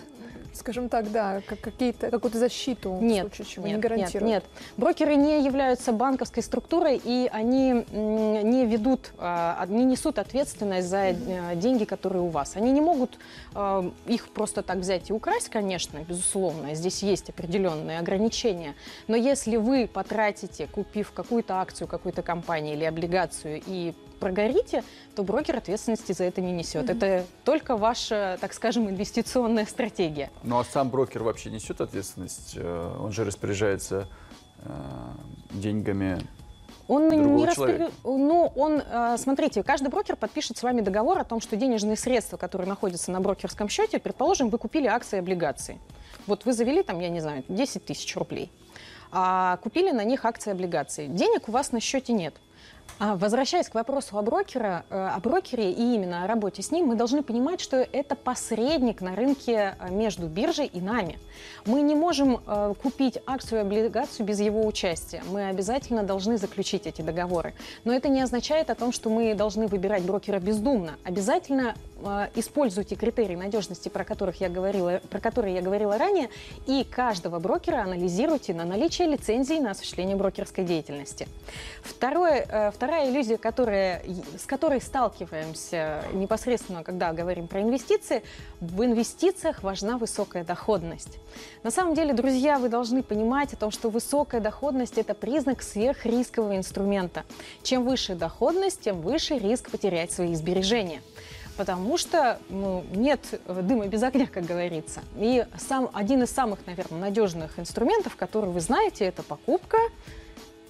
Скажем 0.54 0.90
так, 0.90 1.12
да, 1.12 1.42
как 1.46 1.60
какие-то, 1.62 2.10
какую-то 2.10 2.38
защиту 2.38 2.98
нет, 3.02 3.32
в 3.32 3.36
случае 3.36 3.54
чего 3.54 3.68
нет, 3.68 3.76
не 3.78 3.82
гарантируют? 3.82 4.30
Нет, 4.30 4.44
нет. 4.44 4.64
Брокеры 4.78 5.16
не 5.16 5.44
являются 5.44 5.92
банковской 5.92 6.44
структурой, 6.44 7.00
и 7.04 7.30
они 7.32 7.86
не 7.92 8.66
ведут, 8.66 9.12
а, 9.18 9.66
не 9.68 9.86
несут 9.86 10.20
ответственность 10.20 10.88
за 10.88 10.98
э, 10.98 11.56
деньги, 11.56 11.86
которые 11.86 12.24
у 12.24 12.30
вас. 12.30 12.56
Они 12.56 12.72
не 12.72 12.82
могут 12.82 13.18
э, 13.56 13.92
их 14.08 14.30
просто 14.30 14.62
так 14.62 14.78
взять 14.78 15.10
и 15.10 15.14
украсть, 15.14 15.50
конечно, 15.50 16.00
безусловно. 16.08 16.74
Здесь 16.76 17.04
есть 17.04 17.30
определенные 17.30 18.00
ограничения. 18.00 18.76
Но 19.08 19.16
если 19.16 19.58
вы 19.58 19.88
потратите, 19.92 20.68
купив 20.68 21.12
какую-то 21.12 21.60
акцию 21.60 21.88
какой-то 21.88 22.22
компании 22.22 22.74
или 22.74 22.86
облигацию, 22.86 23.62
и 23.66 23.94
прогорите, 24.20 24.84
то 25.16 25.24
брокер 25.24 25.58
ответственности 25.58 26.12
за 26.12 26.26
это 26.26 26.42
не 26.42 26.52
несет. 26.52 26.90
Mm-hmm. 26.90 26.98
Это 26.98 27.26
только 27.44 27.78
ваша, 27.78 28.38
так 28.40 28.54
скажем, 28.54 28.90
инвестиционная 28.90 29.66
стратегия. 29.66 30.30
Ну 30.44 30.60
а 30.60 30.64
сам 30.64 30.90
брокер 30.90 31.24
вообще 31.24 31.50
несет 31.50 31.82
ответственность? 31.82 32.54
Э, 32.56 32.96
он 33.00 33.12
же 33.12 33.24
распоряжается 33.24 34.08
э, 34.64 34.70
деньгами 35.52 36.20
он 36.90 37.08
не 37.08 37.46
распоряд... 37.46 37.92
Ну, 38.04 38.52
он, 38.56 38.82
э, 38.82 39.16
смотрите, 39.20 39.62
каждый 39.62 39.90
брокер 39.90 40.16
подпишет 40.16 40.58
с 40.58 40.64
вами 40.64 40.82
договор 40.82 41.20
о 41.20 41.24
том, 41.24 41.40
что 41.40 41.56
денежные 41.56 41.96
средства, 41.96 42.36
которые 42.36 42.68
находятся 42.68 43.12
на 43.12 43.22
брокерском 43.22 43.70
счете, 43.70 44.00
предположим, 44.00 44.50
вы 44.50 44.58
купили 44.58 44.88
акции 44.88 45.18
и 45.18 45.20
облигации. 45.20 45.78
Вот 46.26 46.46
вы 46.46 46.54
завели 46.54 46.82
там, 46.82 47.00
я 47.00 47.10
не 47.10 47.20
знаю, 47.20 47.44
10 47.48 47.86
тысяч 47.86 48.16
рублей, 48.18 48.52
а 49.12 49.58
купили 49.58 49.92
на 49.92 50.04
них 50.04 50.26
акции 50.26 50.50
и 50.50 50.54
облигации. 50.54 51.06
Денег 51.06 51.48
у 51.48 51.52
вас 51.52 51.72
на 51.72 51.80
счете 51.80 52.12
нет. 52.12 52.34
А, 53.02 53.16
возвращаясь 53.16 53.70
к 53.70 53.76
вопросу 53.76 54.18
о, 54.18 54.22
брокера, 54.22 54.84
э, 54.90 55.10
о 55.16 55.20
брокере 55.22 55.72
и 55.72 55.96
именно 55.96 56.26
о 56.26 56.28
работе 56.28 56.62
с 56.62 56.70
ним, 56.70 56.88
мы 56.88 56.96
должны 56.96 57.24
понимать, 57.24 57.62
что 57.62 57.78
это 57.78 58.14
посредник 58.14 59.00
на 59.00 59.16
рынке 59.16 59.78
э, 59.80 59.90
между 59.90 60.28
биржей 60.28 60.66
и 60.66 60.82
нами. 60.82 61.18
Мы 61.66 61.82
не 61.82 61.96
можем 61.96 62.42
э, 62.46 62.74
купить 62.82 63.18
акцию 63.26 63.60
и 63.60 63.62
облигацию 63.62 64.26
без 64.26 64.42
его 64.42 64.68
участия. 64.68 65.24
Мы 65.32 65.48
обязательно 65.48 66.04
должны 66.04 66.38
заключить 66.38 66.88
эти 66.88 67.02
договоры. 67.02 67.54
Но 67.86 67.94
это 67.94 68.10
не 68.10 68.20
означает 68.20 68.70
о 68.70 68.76
том, 68.76 68.92
что 68.92 69.10
мы 69.10 69.34
должны 69.34 69.68
выбирать 69.68 70.04
брокера 70.04 70.40
бездумно. 70.40 70.98
Обязательно 71.06 71.76
используйте 72.36 72.96
критерии 72.96 73.36
надежности, 73.36 73.90
про, 73.90 74.04
которых 74.04 74.42
я 74.42 74.50
говорила, 74.50 75.02
про 75.10 75.20
которые 75.20 75.56
я 75.56 75.62
говорила 75.62 75.98
ранее, 75.98 76.30
и 76.68 76.84
каждого 76.84 77.40
брокера 77.40 77.82
анализируйте 77.84 78.54
на 78.54 78.66
наличие 78.66 79.08
лицензии 79.08 79.60
на 79.60 79.72
осуществление 79.72 80.16
брокерской 80.16 80.64
деятельности. 80.64 81.28
Второе, 81.84 82.72
Вторая 82.72 83.10
иллюзия, 83.10 83.38
которая, 83.38 84.02
с 84.38 84.46
которой 84.46 84.82
сталкиваемся 84.82 86.04
непосредственно, 86.14 86.84
когда 86.84 87.14
говорим 87.14 87.48
про 87.48 87.62
инвестиции, 87.62 88.24
в 88.60 88.84
инвестициях 88.84 89.64
важна 89.64 89.98
высокая 89.98 90.44
доходность. 90.44 91.20
На 91.64 91.72
самом 91.72 91.96
деле, 91.96 92.14
друзья, 92.14 92.60
вы 92.60 92.70
должны 92.70 93.04
понимать 93.04 93.54
о 93.54 93.58
том, 93.58 93.72
что 93.72 93.90
высокая 93.90 94.42
доходность– 94.42 94.98
это 94.98 95.14
признак 95.14 95.62
сверхрискового 95.62 96.56
инструмента. 96.56 97.24
Чем 97.64 97.86
выше 97.86 98.16
доходность, 98.16 98.82
тем 98.82 99.02
выше 99.02 99.38
риск 99.38 99.70
потерять 99.70 100.12
свои 100.12 100.36
сбережения 100.36 101.02
потому 101.60 101.98
что 101.98 102.40
ну, 102.48 102.86
нет 102.94 103.20
дыма 103.46 103.88
без 103.88 104.02
огня, 104.02 104.28
как 104.28 104.46
говорится. 104.46 105.02
И 105.18 105.46
сам, 105.58 105.90
один 105.94 106.24
из 106.24 106.30
самых, 106.30 106.66
наверное, 106.66 107.02
надежных 107.02 107.60
инструментов, 107.60 108.16
который 108.16 108.50
вы 108.50 108.62
знаете, 108.62 109.04
это 109.04 109.24
покупка 109.24 109.78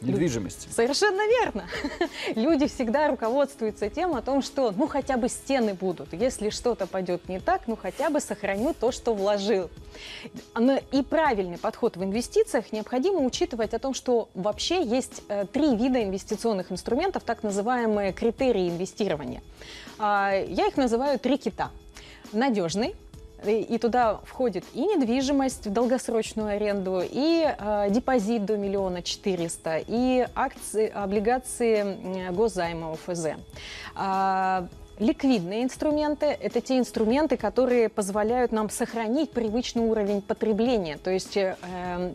Недвижимости. 0.01 0.69
Совершенно 0.71 1.27
верно. 1.27 1.65
Люди 2.35 2.67
всегда 2.67 3.09
руководствуются 3.09 3.89
тем 3.89 4.15
о 4.15 4.21
том, 4.21 4.41
что 4.41 4.71
ну 4.71 4.87
хотя 4.87 5.17
бы 5.17 5.27
стены 5.27 5.73
будут. 5.73 6.13
Если 6.13 6.49
что-то 6.49 6.87
пойдет 6.87 7.27
не 7.27 7.39
так, 7.39 7.67
ну 7.67 7.75
хотя 7.75 8.09
бы 8.09 8.21
сохраню 8.21 8.73
то, 8.73 8.91
что 8.91 9.13
вложил. 9.13 9.69
Но 10.55 10.79
и 10.91 11.03
правильный 11.03 11.57
подход 11.57 11.97
в 11.97 12.03
инвестициях 12.03 12.71
необходимо 12.71 13.19
учитывать 13.19 13.73
о 13.73 13.79
том, 13.79 13.93
что 13.93 14.29
вообще 14.33 14.81
есть 14.81 15.21
э, 15.27 15.45
три 15.51 15.75
вида 15.75 16.01
инвестиционных 16.01 16.71
инструментов, 16.71 17.23
так 17.23 17.43
называемые 17.43 18.13
критерии 18.13 18.69
инвестирования. 18.69 19.43
А, 19.99 20.33
я 20.33 20.67
их 20.67 20.77
называю 20.77 21.19
три 21.19 21.37
кита. 21.37 21.71
Надежный, 22.31 22.95
и 23.45 23.77
туда 23.77 24.19
входит 24.25 24.63
и 24.73 24.81
недвижимость 24.81 25.67
в 25.67 25.71
долгосрочную 25.71 26.55
аренду, 26.55 27.01
и 27.03 27.45
э, 27.47 27.87
депозит 27.89 28.45
до 28.45 28.57
миллиона 28.57 29.01
четыреста, 29.01 29.81
и 29.85 30.27
акции, 30.35 30.89
облигации 30.89 32.31
госзайма 32.31 32.93
ОФЗ. 32.93 33.27
Э, 33.95 34.67
Ликвидные 34.99 35.63
инструменты– 35.63 36.25
это 36.41 36.59
те 36.59 36.77
инструменты, 36.77 37.37
которые 37.37 37.87
позволяют 37.87 38.51
нам 38.51 38.69
сохранить 38.69 39.31
привычный 39.31 39.83
уровень 39.83 40.21
потребления. 40.21 40.97
То 40.97 41.09
есть 41.09 41.37
э, 41.37 41.55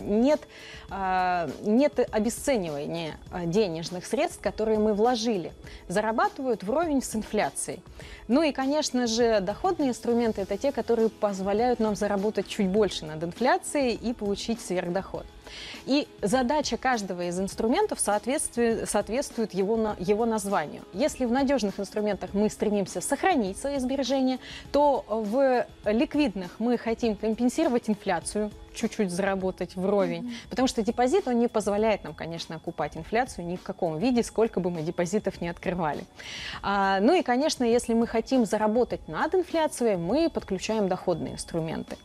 нет, 0.03 0.43
э, 0.91 1.49
нет 1.63 2.07
обесценивания 2.13 3.17
э, 3.33 3.47
денежных 3.47 4.05
средств, 4.05 4.41
которые 4.43 4.79
мы 4.79 4.93
вложили. 4.93 5.53
Зарабатывают 5.89 6.63
вровень 6.63 7.03
с 7.03 7.17
инфляцией. 7.17 7.83
Ну 8.29 8.43
и, 8.43 8.53
конечно 8.53 9.07
же, 9.07 9.41
доходные 9.41 9.89
инструменты– 9.89 10.41
это 10.43 10.59
те, 10.59 10.71
которые 10.71 11.09
позволяют 11.09 11.81
нам 11.81 11.97
заработать 11.97 12.49
чуть 12.49 12.69
больше 12.69 13.07
над 13.07 13.25
инфляцией 13.25 13.95
и 13.95 14.13
получить 14.13 14.61
сверхдоход. 14.61 15.25
И 15.87 16.09
задача 16.23 16.77
каждого 16.77 17.29
из 17.29 17.39
инструментов 17.39 18.01
соответствует, 18.01 18.89
соответствует 18.89 19.55
его, 19.55 19.95
его 19.99 20.27
названию. 20.27 20.83
Если 20.93 21.25
в 21.25 21.33
надежных 21.33 21.79
инструментах 21.79 22.31
мы 22.33 22.49
стремимся 22.49 23.01
сохранить 23.01 23.59
свои 23.59 23.79
сбережения, 23.79 24.39
то 24.73 25.05
в 25.09 25.67
ликвидных 25.85 26.59
мы 26.59 26.79
хотим 26.79 27.17
компенсировать 27.17 27.89
инфляцию, 27.89 28.51
чуть-чуть 28.75 29.11
заработать 29.11 29.77
вровень. 29.77 30.23
Mm-hmm. 30.23 30.51
Потому 30.51 30.69
что 30.69 30.83
депозит, 30.83 31.29
он 31.29 31.39
не 31.39 31.49
позволяет 31.49 32.05
нам, 32.05 32.15
конечно, 32.15 32.57
окупать 32.57 32.97
инфляцию 32.97 33.47
ни 33.47 33.57
в 33.57 33.63
каком 33.63 33.99
виде, 33.99 34.23
сколько 34.23 34.61
бы 34.61 34.71
мы 34.71 34.83
депозитов 34.83 35.41
не 35.41 35.49
открывали. 35.49 36.05
А, 36.63 37.01
ну 37.01 37.15
и, 37.15 37.23
конечно, 37.23 37.65
если 37.65 37.95
мы 37.95 38.07
хотим 38.07 38.45
заработать 38.45 39.07
над 39.09 39.35
инфляцией, 39.35 39.97
мы 39.97 40.29
подключаем 40.29 40.89
доходные 40.89 41.35
инструменты. 41.35 41.97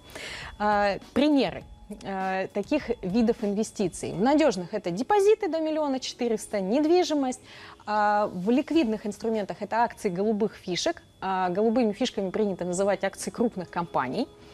А, 0.57 0.99
примеры. 1.13 1.63
Э, 2.03 2.47
таких 2.53 2.91
видов 3.01 3.37
инвестиций. 3.43 4.11
В 4.11 4.21
надежных 4.21 4.75
это 4.75 4.91
депозиты 4.91 5.47
до 5.47 5.59
миллиона 5.59 5.99
четыреста, 5.99 6.61
недвижимость. 6.61 7.41
А 7.87 8.27
в 8.27 8.51
ликвидных 8.51 9.07
инструментах 9.07 9.57
это 9.61 9.77
акции 9.77 10.09
голубых 10.09 10.53
фишек. 10.53 11.01
А 11.19 11.49
голубыми 11.49 11.93
фишками 11.93 12.29
принято 12.29 12.63
называть 12.63 13.03
акции 13.03 13.31
крупных 13.31 13.69
компаний– 13.69 14.27
Э, 14.37 14.48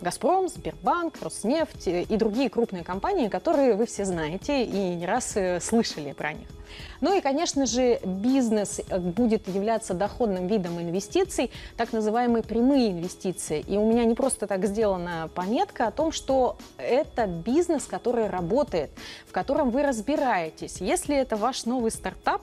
Газпром, 0.00 0.48
Сбербанк, 0.48 1.14
Роснефть 1.20 1.88
и 1.88 2.16
другие 2.16 2.50
крупные 2.50 2.84
компании, 2.84 3.28
которые 3.28 3.74
вы 3.74 3.86
все 3.86 4.04
знаете 4.04 4.64
и 4.64 4.94
не 4.94 5.06
раз 5.06 5.36
э, 5.36 5.60
слышали 5.60 6.12
про 6.12 6.32
них. 6.32 6.48
Ну 7.00 7.16
и, 7.16 7.20
конечно 7.20 7.66
же, 7.66 7.98
бизнес 8.04 8.80
э, 8.80 8.98
будет 8.98 9.48
являться 9.48 9.94
доходным 9.94 10.46
видом 10.46 10.80
инвестиций, 10.80 11.50
так 11.76 11.92
называемые 11.92 12.42
прямые 12.42 12.90
инвестиции. 12.90 13.64
И 13.66 13.76
у 13.76 13.88
меня 13.88 14.04
не 14.04 14.14
просто 14.14 14.46
так 14.46 14.64
сделана 14.66 15.30
пометка 15.34 15.88
о 15.88 15.90
том, 15.90 16.12
что 16.12 16.56
это 16.78 17.26
бизнес, 17.26 17.84
который 17.84 18.28
работает, 18.28 18.90
в 19.26 19.32
котором 19.32 19.70
вы 19.70 19.82
разбираетесь. 19.82 20.80
Если 20.80 21.16
это 21.16 21.36
ваш 21.36 21.64
новый 21.64 21.90
стартап, 21.90 22.42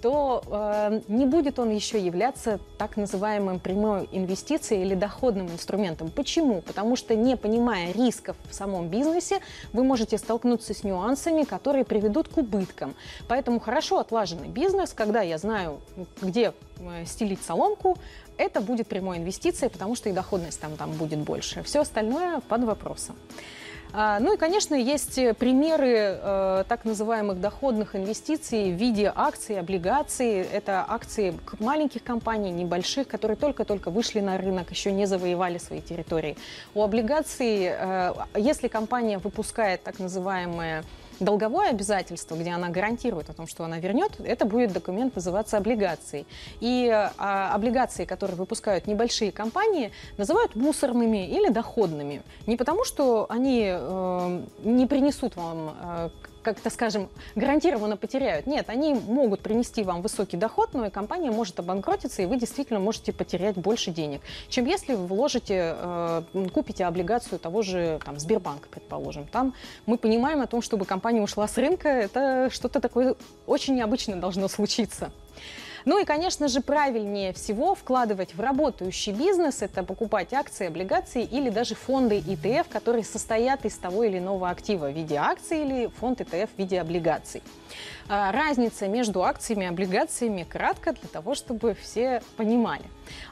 то 0.00 0.42
э, 0.46 1.00
не 1.08 1.26
будет 1.26 1.58
он 1.58 1.70
еще 1.70 1.98
являться 1.98 2.58
так 2.78 2.96
называемым 2.96 3.58
прямой 3.58 4.08
инвестицией 4.12 4.82
или 4.82 4.94
доходным 4.94 5.46
инструментом. 5.48 6.10
Почему? 6.10 6.60
Потому 6.60 6.96
что 6.96 7.14
не 7.14 7.36
понимая 7.36 7.92
рисков 7.92 8.36
в 8.48 8.54
самом 8.54 8.88
бизнесе, 8.88 9.40
вы 9.72 9.84
можете 9.84 10.18
столкнуться 10.18 10.74
с 10.74 10.84
нюансами, 10.84 11.44
которые 11.44 11.84
приведут 11.84 12.28
к 12.28 12.38
убыткам. 12.38 12.94
Поэтому 13.28 13.60
хорошо 13.60 13.98
отлаженный 13.98 14.48
бизнес, 14.48 14.92
когда 14.92 15.22
я 15.22 15.38
знаю, 15.38 15.80
где 16.20 16.52
э, 16.78 17.04
стелить 17.06 17.42
соломку, 17.42 17.96
это 18.38 18.60
будет 18.60 18.86
прямой 18.86 19.18
инвестицией, 19.18 19.70
потому 19.70 19.96
что 19.96 20.08
и 20.08 20.12
доходность 20.12 20.60
там, 20.60 20.76
там 20.76 20.92
будет 20.92 21.20
больше. 21.20 21.62
Все 21.62 21.80
остальное 21.80 22.40
под 22.40 22.64
вопросом. 22.64 23.16
А, 23.92 24.18
ну 24.20 24.34
и, 24.34 24.36
конечно, 24.36 24.74
есть 24.74 25.18
э, 25.18 25.34
примеры 25.34 26.18
э, 26.20 26.64
так 26.68 26.84
называемых 26.84 27.40
доходных 27.40 27.96
инвестиций 27.96 28.72
в 28.72 28.76
виде 28.76 29.12
акций, 29.14 29.58
облигаций. 29.58 30.42
Это 30.42 30.84
акции 30.86 31.38
маленьких 31.58 32.02
компаний, 32.02 32.50
небольших, 32.50 33.08
которые 33.08 33.36
только-только 33.36 33.90
вышли 33.90 34.20
на 34.20 34.38
рынок, 34.38 34.70
еще 34.70 34.92
не 34.92 35.06
завоевали 35.06 35.58
свои 35.58 35.80
территории. 35.80 36.36
У 36.74 36.82
облигаций, 36.82 37.70
э, 37.70 38.12
если 38.34 38.68
компания 38.68 39.18
выпускает 39.18 39.82
так 39.82 39.98
называемые 39.98 40.82
долговое 41.20 41.70
обязательство, 41.70 42.34
где 42.34 42.50
она 42.50 42.68
гарантирует 42.68 43.30
о 43.30 43.32
том, 43.32 43.46
что 43.46 43.64
она 43.64 43.78
вернет, 43.78 44.12
это 44.20 44.44
будет 44.44 44.72
документ 44.72 45.14
называться 45.16 45.56
облигацией. 45.56 46.26
И 46.60 46.88
а, 46.90 47.54
облигации, 47.54 48.04
которые 48.04 48.36
выпускают 48.36 48.86
небольшие 48.86 49.32
компании, 49.32 49.92
называют 50.16 50.54
мусорными 50.54 51.26
или 51.28 51.48
доходными. 51.48 52.22
Не 52.46 52.56
потому, 52.56 52.84
что 52.84 53.26
они 53.28 53.66
э, 53.68 54.42
не 54.64 54.86
принесут 54.86 55.36
вам 55.36 55.74
э, 55.80 56.10
как-то, 56.46 56.70
скажем, 56.70 57.08
гарантированно 57.34 57.96
потеряют. 57.96 58.46
Нет, 58.46 58.70
они 58.70 58.94
могут 58.94 59.40
принести 59.40 59.82
вам 59.82 60.00
высокий 60.00 60.36
доход, 60.36 60.74
но 60.74 60.86
и 60.86 60.90
компания 60.90 61.32
может 61.32 61.58
обанкротиться, 61.58 62.22
и 62.22 62.26
вы 62.26 62.38
действительно 62.38 62.78
можете 62.78 63.12
потерять 63.12 63.56
больше 63.56 63.90
денег, 63.90 64.20
чем 64.48 64.64
если 64.64 64.94
вы 64.94 65.08
вложите, 65.08 65.74
э, 65.76 66.22
купите 66.54 66.84
облигацию 66.84 67.40
того 67.40 67.62
же 67.62 67.98
там, 68.04 68.20
Сбербанка, 68.20 68.68
предположим. 68.68 69.26
Там 69.26 69.54
мы 69.86 69.98
понимаем 69.98 70.40
о 70.40 70.46
том, 70.46 70.62
чтобы 70.62 70.84
компания 70.84 71.20
ушла 71.20 71.48
с 71.48 71.58
рынка, 71.58 71.88
это 71.88 72.48
что-то 72.52 72.78
такое 72.78 73.16
очень 73.48 73.74
необычное 73.74 74.14
должно 74.14 74.46
случиться. 74.46 75.10
Ну 75.86 76.00
и, 76.00 76.04
конечно 76.04 76.48
же, 76.48 76.60
правильнее 76.60 77.32
всего 77.32 77.76
вкладывать 77.76 78.34
в 78.34 78.40
работающий 78.40 79.12
бизнес, 79.12 79.62
это 79.62 79.84
покупать 79.84 80.32
акции, 80.32 80.66
облигации 80.66 81.22
или 81.22 81.48
даже 81.48 81.76
фонды 81.76 82.18
ETF, 82.18 82.66
которые 82.68 83.04
состоят 83.04 83.64
из 83.64 83.78
того 83.78 84.02
или 84.02 84.18
иного 84.18 84.50
актива 84.50 84.90
в 84.90 84.92
виде 84.92 85.14
акций 85.14 85.62
или 85.62 85.86
фонд 85.86 86.22
ETF 86.22 86.48
в 86.56 86.58
виде 86.58 86.80
облигаций. 86.80 87.40
А, 88.08 88.32
разница 88.32 88.88
между 88.88 89.22
акциями 89.22 89.62
и 89.64 89.68
облигациями 89.68 90.42
кратко 90.42 90.92
для 90.92 91.08
того, 91.08 91.36
чтобы 91.36 91.76
все 91.80 92.20
понимали. 92.36 92.84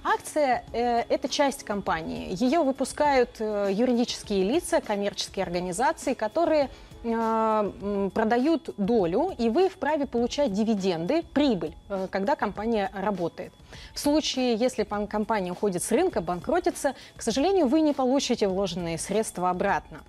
Акция 0.04 0.64
э,– 0.72 1.00
это 1.08 1.28
часть 1.28 1.64
компании. 1.64 2.28
Ее 2.40 2.60
выпускают 2.60 3.30
э, 3.40 3.70
юридические 3.72 4.44
лица, 4.44 4.80
коммерческие 4.80 5.42
организации, 5.42 6.14
которые 6.14 6.70
продают 7.04 8.70
долю, 8.78 9.34
и 9.36 9.50
вы 9.50 9.68
вправе 9.68 10.06
получать 10.06 10.54
дивиденды, 10.54 11.22
прибыль, 11.22 11.74
э, 11.90 12.08
когда 12.10 12.34
компания 12.34 12.90
работает. 12.94 13.52
В 13.92 13.98
случае, 13.98 14.54
если 14.54 14.84
компания 14.84 15.52
уходит 15.52 15.82
с 15.82 15.92
рынка, 15.92 16.22
банкротится, 16.22 16.94
к 17.14 17.20
сожалению, 17.20 17.66
вы 17.66 17.82
не 17.82 17.92
получите 17.92 18.48
вложенные 18.48 18.96
средства 18.96 19.50
обратно. 19.50 20.00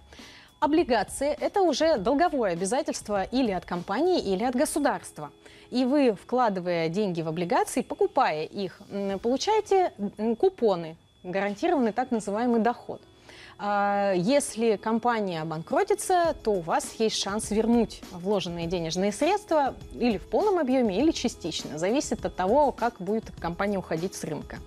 Облигации– 0.62 1.36
это 1.42 1.62
уже 1.62 1.98
долговое 1.98 2.54
обязательство 2.54 3.24
или 3.24 3.52
от 3.52 3.66
компании, 3.66 4.22
или 4.22 4.46
от 4.46 4.56
государства. 4.56 5.32
И 5.72 5.84
вы, 5.84 6.14
вкладывая 6.14 6.88
деньги 6.88 7.22
в 7.22 7.28
облигации, 7.28 7.82
покупая 7.82 8.46
их, 8.46 8.80
получаете 9.22 9.92
купоны, 10.40 10.96
гарантированный 11.24 11.92
так 11.92 12.12
называемый 12.12 12.62
доход– 12.62 13.02
если 13.58 14.76
компания 14.76 15.42
обанкротится, 15.42 16.36
то 16.44 16.52
у 16.52 16.60
вас 16.60 16.96
есть 17.00 17.18
шанс 17.18 17.52
вернуть 17.52 18.02
вложенные 18.12 18.68
денежные 18.68 19.14
средства 19.14 19.76
или 19.94 20.18
в 20.18 20.28
полном 20.28 20.60
объеме, 20.60 21.00
или 21.02 21.12
частично. 21.12 21.78
Зависит 21.78 22.26
от 22.26 22.36
того, 22.36 22.74
как 22.74 22.96
будет 23.00 23.24
компания 23.40 23.78
уходить 23.78 24.14
с 24.14 24.26
рынка. 24.26 24.58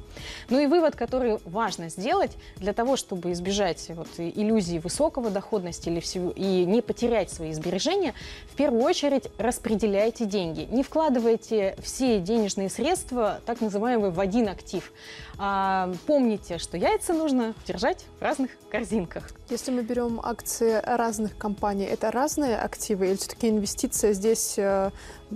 Ну 0.49 0.59
и 0.59 0.67
вывод, 0.67 0.97
который 0.97 1.39
важно 1.45 1.91
сделать 1.91 2.33
для 2.57 2.73
того, 2.73 2.97
чтобы 2.97 3.33
избежать 3.33 3.91
вот 3.91 4.09
иллюзии 4.17 4.79
высокого 4.79 5.31
доходности 5.31 5.91
или 5.91 6.01
всего, 6.01 6.31
и 6.31 6.65
не 6.65 6.81
потерять 6.81 7.31
свои 7.31 7.53
сбережения, 7.53 8.15
в 8.51 8.57
первую 8.57 8.83
очередь 8.83 9.29
распределяйте 9.39 10.25
деньги. 10.25 10.67
Не 10.71 10.83
вкладывайте 10.83 11.77
все 11.83 12.21
денежные 12.21 12.71
средства, 12.71 13.41
так 13.45 13.61
называемые, 13.61 14.11
в 14.11 14.19
один 14.19 14.49
актив. 14.49 14.93
А, 15.39 15.93
помните, 16.07 16.59
что 16.59 16.77
яйца 16.77 17.13
нужно 17.13 17.55
держать 17.67 18.07
в 18.19 18.23
разных 18.23 18.51
корзинах 18.71 18.78
корзинках. 18.79 19.25
Если 19.51 19.71
мы 19.73 19.83
берем 19.83 20.21
акции 20.23 20.81
разных 20.85 21.37
компаний, 21.37 21.85
это 21.85 22.11
разные 22.11 22.57
активы 22.57 23.09
или 23.09 23.17
все-таки 23.17 23.49
инвестиция 23.49 24.13
здесь 24.13 24.55
э, 24.57 24.91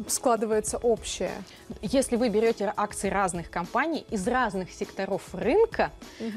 складывается 0.08 0.78
общая? 0.78 1.32
Если 1.80 2.16
вы 2.16 2.28
берете 2.28 2.72
акции 2.76 3.08
разных 3.08 3.50
компаний 3.50 4.06
из 4.10 4.26
разных 4.26 4.70
секторов 4.72 5.22
рынка, 5.34 5.90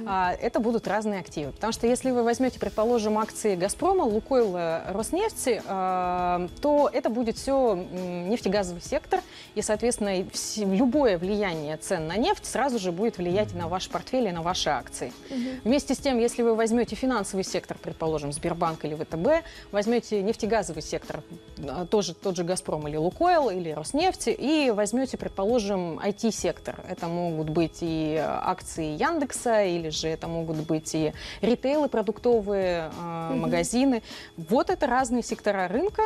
а, 0.06 0.34
это 0.34 0.60
будут 0.60 0.88
разные 0.88 1.20
активы. 1.20 1.52
Потому 1.52 1.74
что 1.74 1.88
если 1.88 2.12
вы 2.12 2.24
возьмете, 2.24 2.60
предположим, 2.60 3.18
акции 3.18 3.56
«Газпрома», 3.56 4.04
«Лукойла», 4.04 4.84
«Роснефти», 4.90 5.62
а, 5.66 6.48
то 6.62 6.90
это 6.92 7.10
будет 7.10 7.38
все 7.38 7.76
нефтегазовый 7.76 8.82
сектор, 8.82 9.22
и, 9.56 9.62
соответственно, 9.62 10.26
любое 10.58 11.18
влияние 11.18 11.78
цен 11.78 12.08
на 12.08 12.18
нефть 12.18 12.46
сразу 12.46 12.80
же 12.80 12.92
будет 12.92 13.18
влиять 13.18 13.54
на 13.54 13.68
ваш 13.68 13.90
портфель, 13.90 14.28
и 14.28 14.32
на 14.32 14.42
ваши 14.42 14.70
акции. 14.70 15.14
Мгм. 15.30 15.62
Вместе 15.64 15.96
с 15.96 15.98
тем, 15.98 16.20
если 16.20 16.42
вы 16.42 16.56
возьмете 16.56 16.96
финансовый 16.96 17.44
сектор, 17.44 17.78
предположим, 17.78 18.32
Сбербанк 18.32 18.86
или 18.86 18.96
ВТБ, 18.96 19.46
возьмете 19.72 20.22
нефтегазовый 20.22 20.82
сектор, 20.82 21.24
а, 21.58 21.86
тоже 21.86 22.14
тот 22.14 22.36
же 22.36 22.44
«Газпром» 22.44 22.88
или 22.88 22.98
«Лукойл», 22.98 23.45
или 23.50 23.72
«Роснефть», 23.72 24.28
и 24.28 24.72
возьмете, 24.76 25.18
предположим, 25.18 26.00
IT-сектор. 26.00 26.84
Это 26.88 27.08
могут 27.08 27.50
быть 27.50 27.78
и 27.82 28.16
акции 28.18 28.96
Яндекса, 28.96 29.64
или 29.64 29.90
же 29.90 30.08
это 30.08 30.28
могут 30.28 30.58
быть 30.58 30.94
и 30.96 31.14
ритейлы 31.42 31.88
продуктовые, 31.90 32.92
а, 33.00 33.32
Мгм. 33.32 33.42
магазины. 33.42 34.04
Вот 34.38 34.70
это 34.70 34.88
разные 34.88 35.24
сектора 35.24 35.68
рынка, 35.68 36.04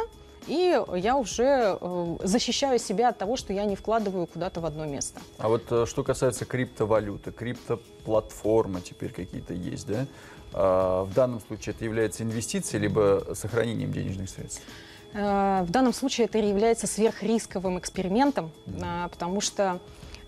и 0.48 0.82
я 0.96 1.16
уже 1.18 1.78
э, 1.80 2.18
защищаю 2.24 2.80
себя 2.80 3.10
от 3.10 3.18
того, 3.18 3.36
что 3.36 3.54
я 3.54 3.66
не 3.66 3.76
вкладываю 3.76 4.26
куда-то 4.26 4.62
в 4.62 4.66
одно 4.66 4.86
место. 4.86 5.20
А 5.38 5.48
вот 5.50 5.64
э, 5.70 5.86
что 5.86 6.04
касается 6.04 6.46
криптовалюты, 6.46 7.32
криптоплатформы 7.32 8.82
теперь 8.82 9.12
какие-то 9.12 9.54
есть, 9.54 9.86
да? 9.88 10.08
А, 10.54 11.04
в 11.04 11.14
данном 11.14 11.42
случае 11.42 11.76
это 11.76 11.86
является 11.86 12.24
инвестицией 12.24 12.82
либо 12.82 13.28
сохранением 13.36 13.92
денежных 13.92 14.30
средств? 14.30 14.64
Э, 15.14 15.64
В 15.64 15.72
данном 15.72 15.94
случае 15.94 16.26
это 16.26 16.38
является 16.38 16.88
сверхрисковым 16.88 17.80
экспериментом, 17.80 18.52
а, 18.82 19.08
потому 19.10 19.42
что 19.42 19.80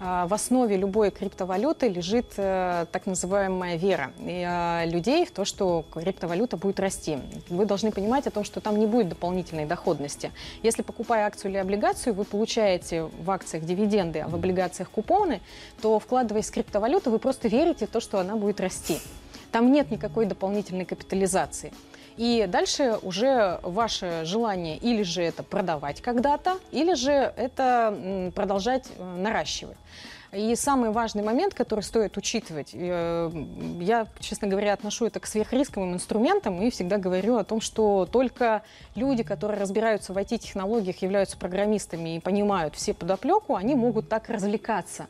а, 0.03 0.25
в 0.25 0.33
основе 0.33 0.77
любой 0.77 1.11
криптовалюты 1.11 1.87
лежит 1.87 2.33
э, 2.37 2.87
так 2.91 3.05
называемая 3.05 3.75
вера 3.75 4.11
а, 4.19 4.83
людей 4.85 5.27
в 5.27 5.31
то, 5.31 5.45
что 5.45 5.85
криптовалюта 5.93 6.57
будет 6.57 6.79
расти. 6.79 7.19
Вы 7.49 7.67
должны 7.67 7.91
понимать 7.91 8.25
о 8.25 8.31
том, 8.31 8.43
что 8.43 8.61
там 8.61 8.79
не 8.79 8.87
будет 8.87 9.09
дополнительной 9.09 9.65
доходности. 9.65 10.31
Если 10.63 10.81
покупая 10.81 11.27
акцию 11.27 11.51
или 11.51 11.59
облигацию, 11.59 12.15
вы 12.15 12.23
получаете 12.23 13.03
в 13.03 13.29
акциях 13.29 13.63
дивиденды, 13.63 14.21
а 14.21 14.27
в 14.27 14.33
облигациях 14.33 14.89
купоны, 14.89 15.39
то 15.83 15.99
вкладываясь 15.99 16.49
в 16.49 16.51
криптовалюту, 16.51 17.11
вы 17.11 17.19
просто 17.19 17.47
верите 17.47 17.85
в 17.85 17.91
то, 17.91 17.99
что 17.99 18.19
она 18.19 18.35
будет 18.35 18.59
расти. 18.59 18.97
Там 19.51 19.71
нет 19.71 19.91
никакой 19.91 20.25
дополнительной 20.25 20.85
капитализации. 20.85 21.73
И 22.17 22.45
дальше 22.47 22.97
уже 23.01 23.59
ваше 23.63 24.21
желание 24.25 24.77
или 24.77 25.03
же 25.03 25.21
это 25.21 25.43
продавать 25.43 26.01
когда-то, 26.01 26.59
или 26.71 26.93
же 26.93 27.11
это 27.11 28.31
продолжать 28.35 28.87
э, 28.97 29.03
наращивать. 29.17 29.77
И 30.33 30.55
самый 30.55 30.91
важный 30.91 31.23
момент, 31.23 31.53
который 31.53 31.81
стоит 31.81 32.15
учитывать, 32.15 32.69
э, 32.73 33.31
я, 33.81 34.07
честно 34.19 34.47
говоря, 34.47 34.71
отношу 34.71 35.07
это 35.07 35.19
к 35.19 35.25
сверхрисковым 35.25 35.93
инструментам 35.93 36.61
и 36.61 36.69
всегда 36.69 36.97
говорю 36.97 37.35
о 37.35 37.43
том, 37.43 37.59
что 37.59 38.07
только 38.09 38.61
люди, 38.95 39.23
которые 39.23 39.59
разбираются 39.59 40.13
в 40.13 40.17
IT-технологиях, 40.17 41.01
являются 41.01 41.37
программистами 41.37 42.15
и 42.15 42.19
понимают 42.21 42.75
все 42.75 42.93
подоплеку, 42.93 43.55
они 43.55 43.75
могут 43.75 44.07
так 44.07 44.29
развлекаться. 44.29 45.07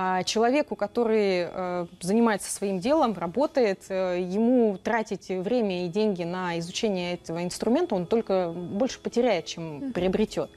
А 0.00 0.22
человеку, 0.22 0.76
который 0.76 1.48
э, 1.50 1.86
занимается 2.00 2.52
своим 2.52 2.78
делом, 2.78 3.14
работает, 3.14 3.86
э, 3.88 4.20
ему 4.20 4.78
тратить 4.78 5.26
время 5.28 5.86
и 5.86 5.88
деньги 5.88 6.22
на 6.22 6.56
изучение 6.60 7.14
этого 7.14 7.42
инструмента, 7.42 7.96
он 7.96 8.06
только 8.06 8.50
больше 8.50 9.00
потеряет, 9.00 9.46
чем 9.46 9.92
приобретет. 9.92 10.50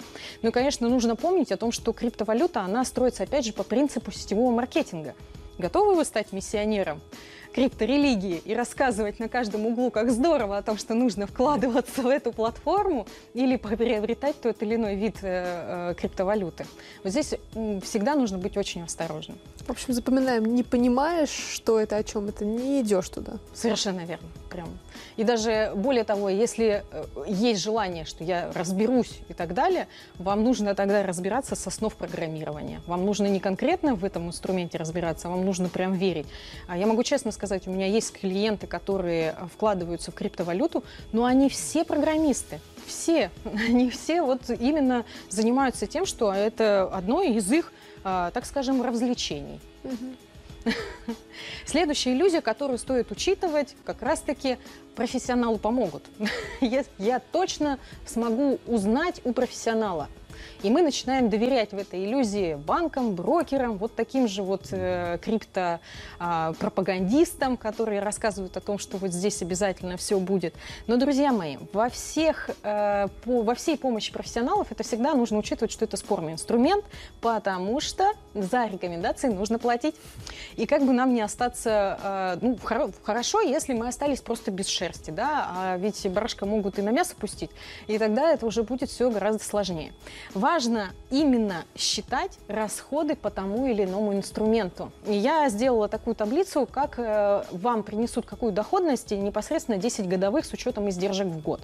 Ну 0.43 0.49
и, 0.49 0.51
конечно, 0.51 0.87
нужно 0.87 1.15
помнить 1.15 1.51
о 1.51 1.57
том, 1.57 1.71
что 1.71 1.91
криптовалюта, 1.91 2.61
она 2.61 2.85
строится, 2.85 3.23
опять 3.23 3.43
же, 3.43 3.51
по 3.51 3.63
принципу 3.63 4.11
сетевого 4.11 4.51
маркетинга. 4.51 5.15
Готовы 5.57 5.95
вы 5.95 6.05
стать 6.05 6.33
миссионером 6.33 7.01
крипторелигии 7.53 8.41
и 8.43 8.55
рассказывать 8.55 9.19
на 9.19 9.27
каждом 9.27 9.65
углу, 9.65 9.91
как 9.91 10.11
здорово 10.11 10.57
о 10.57 10.61
том, 10.61 10.77
что 10.77 10.93
нужно 10.93 11.27
вкладываться 11.27 12.01
в 12.01 12.07
эту 12.07 12.31
платформу 12.31 13.07
или 13.33 13.57
приобретать 13.57 14.39
тот 14.41 14.61
или 14.63 14.75
иной 14.75 14.95
вид 14.95 15.17
э, 15.21 15.91
э, 15.91 15.95
криптовалюты. 15.95 16.65
Вот 17.03 17.11
здесь 17.11 17.33
всегда 17.83 18.15
нужно 18.15 18.37
быть 18.37 18.57
очень 18.57 18.83
осторожным. 18.83 19.37
В 19.59 19.69
общем, 19.69 19.93
запоминаем, 19.93 20.55
не 20.55 20.63
понимаешь, 20.63 21.29
что 21.29 21.79
это, 21.79 21.97
о 21.97 22.03
чем 22.03 22.27
это, 22.27 22.45
не 22.45 22.81
идешь 22.81 23.09
туда. 23.09 23.33
Совершенно 23.53 24.01
верно. 24.01 24.27
Прям. 24.49 24.79
И 25.17 25.23
даже 25.23 25.71
более 25.75 26.03
того, 26.03 26.29
если 26.29 26.83
э, 26.91 27.03
есть 27.27 27.61
желание, 27.61 28.05
что 28.05 28.23
я 28.23 28.51
разберусь 28.53 29.19
и 29.29 29.33
так 29.33 29.53
далее, 29.53 29.87
вам 30.17 30.43
нужно 30.43 30.75
тогда 30.75 31.03
разбираться 31.05 31.55
с 31.55 31.67
основ 31.67 31.93
программирования. 31.93 32.81
Вам 32.87 33.05
нужно 33.05 33.27
не 33.27 33.39
конкретно 33.39 33.95
в 33.95 34.03
этом 34.03 34.27
инструменте 34.27 34.77
разбираться, 34.77 35.27
а 35.27 35.31
вам 35.31 35.45
нужно 35.45 35.69
прям 35.69 35.93
верить. 35.93 36.27
А 36.67 36.77
я 36.77 36.87
могу 36.87 37.03
честно 37.03 37.31
сказать, 37.31 37.40
у 37.67 37.71
меня 37.71 37.87
есть 37.87 38.13
клиенты, 38.13 38.67
которые 38.67 39.35
э, 39.37 39.47
вкладываются 39.53 40.11
в 40.11 40.15
криптовалюту, 40.15 40.83
но 41.11 41.25
они 41.25 41.49
все 41.49 41.83
программисты. 41.83 42.59
Все. 42.85 43.31
Они 43.67 43.89
все 43.89 44.21
вот 44.21 44.49
именно 44.49 45.05
занимаются 45.29 45.87
тем, 45.87 46.05
что 46.05 46.33
это 46.33 46.89
одно 46.91 47.21
из 47.21 47.51
их, 47.51 47.71
а, 48.03 48.31
так 48.31 48.45
скажем, 48.45 48.81
развлечений. 48.81 49.59
Следующая 51.65 52.13
иллюзия, 52.13 52.41
которую 52.41 52.77
стоит 52.77 53.11
учитывать, 53.11 53.75
как 53.85 54.01
раз-таки 54.01 54.57
профессионалу 54.95 55.57
помогут. 55.57 56.03
Я, 56.61 56.83
я 56.97 57.19
точно 57.19 57.79
смогу 58.05 58.59
узнать 58.67 59.21
у 59.23 59.33
профессионала. 59.33 60.09
И 60.63 60.69
мы 60.69 60.81
начинаем 60.83 61.29
доверять 61.29 61.71
в 61.71 61.77
этой 61.77 62.05
иллюзии 62.05 62.53
банкам, 62.53 63.15
брокерам, 63.15 63.77
вот 63.77 63.95
таким 63.95 64.27
же 64.27 64.43
вот 64.43 64.67
э, 64.69 65.17
крипто-пропагандистам, 65.19 67.57
которые 67.57 67.99
рассказывают 67.99 68.55
о 68.57 68.61
том, 68.61 68.77
что 68.77 68.97
вот 68.97 69.11
здесь 69.11 69.41
обязательно 69.41 69.97
все 69.97 70.19
будет. 70.19 70.53
Но, 70.85 70.97
друзья 70.97 71.31
мои, 71.31 71.57
во, 71.73 71.89
всех, 71.89 72.51
э, 72.61 73.07
по, 73.23 73.41
во 73.41 73.55
всей 73.55 73.75
помощи 73.75 74.13
профессионалов 74.13 74.71
это 74.71 74.83
всегда 74.83 75.15
нужно 75.15 75.39
учитывать, 75.39 75.71
что 75.71 75.85
это 75.85 75.97
спорный 75.97 76.33
инструмент, 76.33 76.85
потому 77.21 77.81
что 77.81 78.11
за 78.35 78.67
рекомендации 78.67 79.29
нужно 79.29 79.57
платить. 79.57 79.95
И 80.57 80.67
как 80.67 80.85
бы 80.85 80.93
нам 80.93 81.15
не 81.15 81.21
остаться, 81.21 81.97
э, 82.03 82.37
ну, 82.39 82.53
хоро- 82.63 82.93
хорошо, 83.01 83.41
если 83.41 83.73
мы 83.73 83.87
остались 83.87 84.21
просто 84.21 84.51
без 84.51 84.67
шерсти, 84.67 85.09
да, 85.09 85.49
а 85.55 85.77
ведь 85.77 86.07
барашка 86.07 86.45
могут 86.45 86.77
и 86.77 86.83
на 86.83 86.91
мясо 86.91 87.15
пустить, 87.19 87.49
и 87.87 87.97
тогда 87.97 88.31
это 88.31 88.45
уже 88.45 88.61
будет 88.61 88.91
все 88.91 89.09
гораздо 89.09 89.43
сложнее. 89.43 89.91
Важно 90.35 90.50
именно 91.09 91.65
считать 91.75 92.37
расходы 92.47 93.15
по 93.15 93.29
тому 93.29 93.67
или 93.67 93.85
иному 93.85 94.13
инструменту. 94.13 94.91
Я 95.05 95.47
сделала 95.49 95.87
такую 95.87 96.15
таблицу, 96.15 96.67
как 96.69 96.99
э, 96.99 97.43
вам 97.51 97.83
принесут 97.83 98.25
какую 98.25 98.51
доходность 98.51 99.11
непосредственно 99.11 99.77
10 99.77 100.07
годовых 100.07 100.45
с 100.45 100.53
учетом 100.53 100.89
издержек 100.89 101.27
в 101.27 101.41
год. 101.41 101.61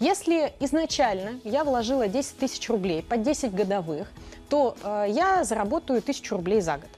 Если 0.00 0.52
изначально 0.60 1.40
я 1.44 1.64
вложила 1.64 2.08
10 2.08 2.36
тысяч 2.38 2.68
рублей 2.68 3.02
под 3.02 3.22
10 3.22 3.54
годовых, 3.54 4.10
то 4.48 4.76
э, 4.82 5.06
я 5.08 5.44
заработаю 5.44 6.00
1000 6.00 6.34
рублей 6.34 6.60
за 6.60 6.78
год. 6.78 6.90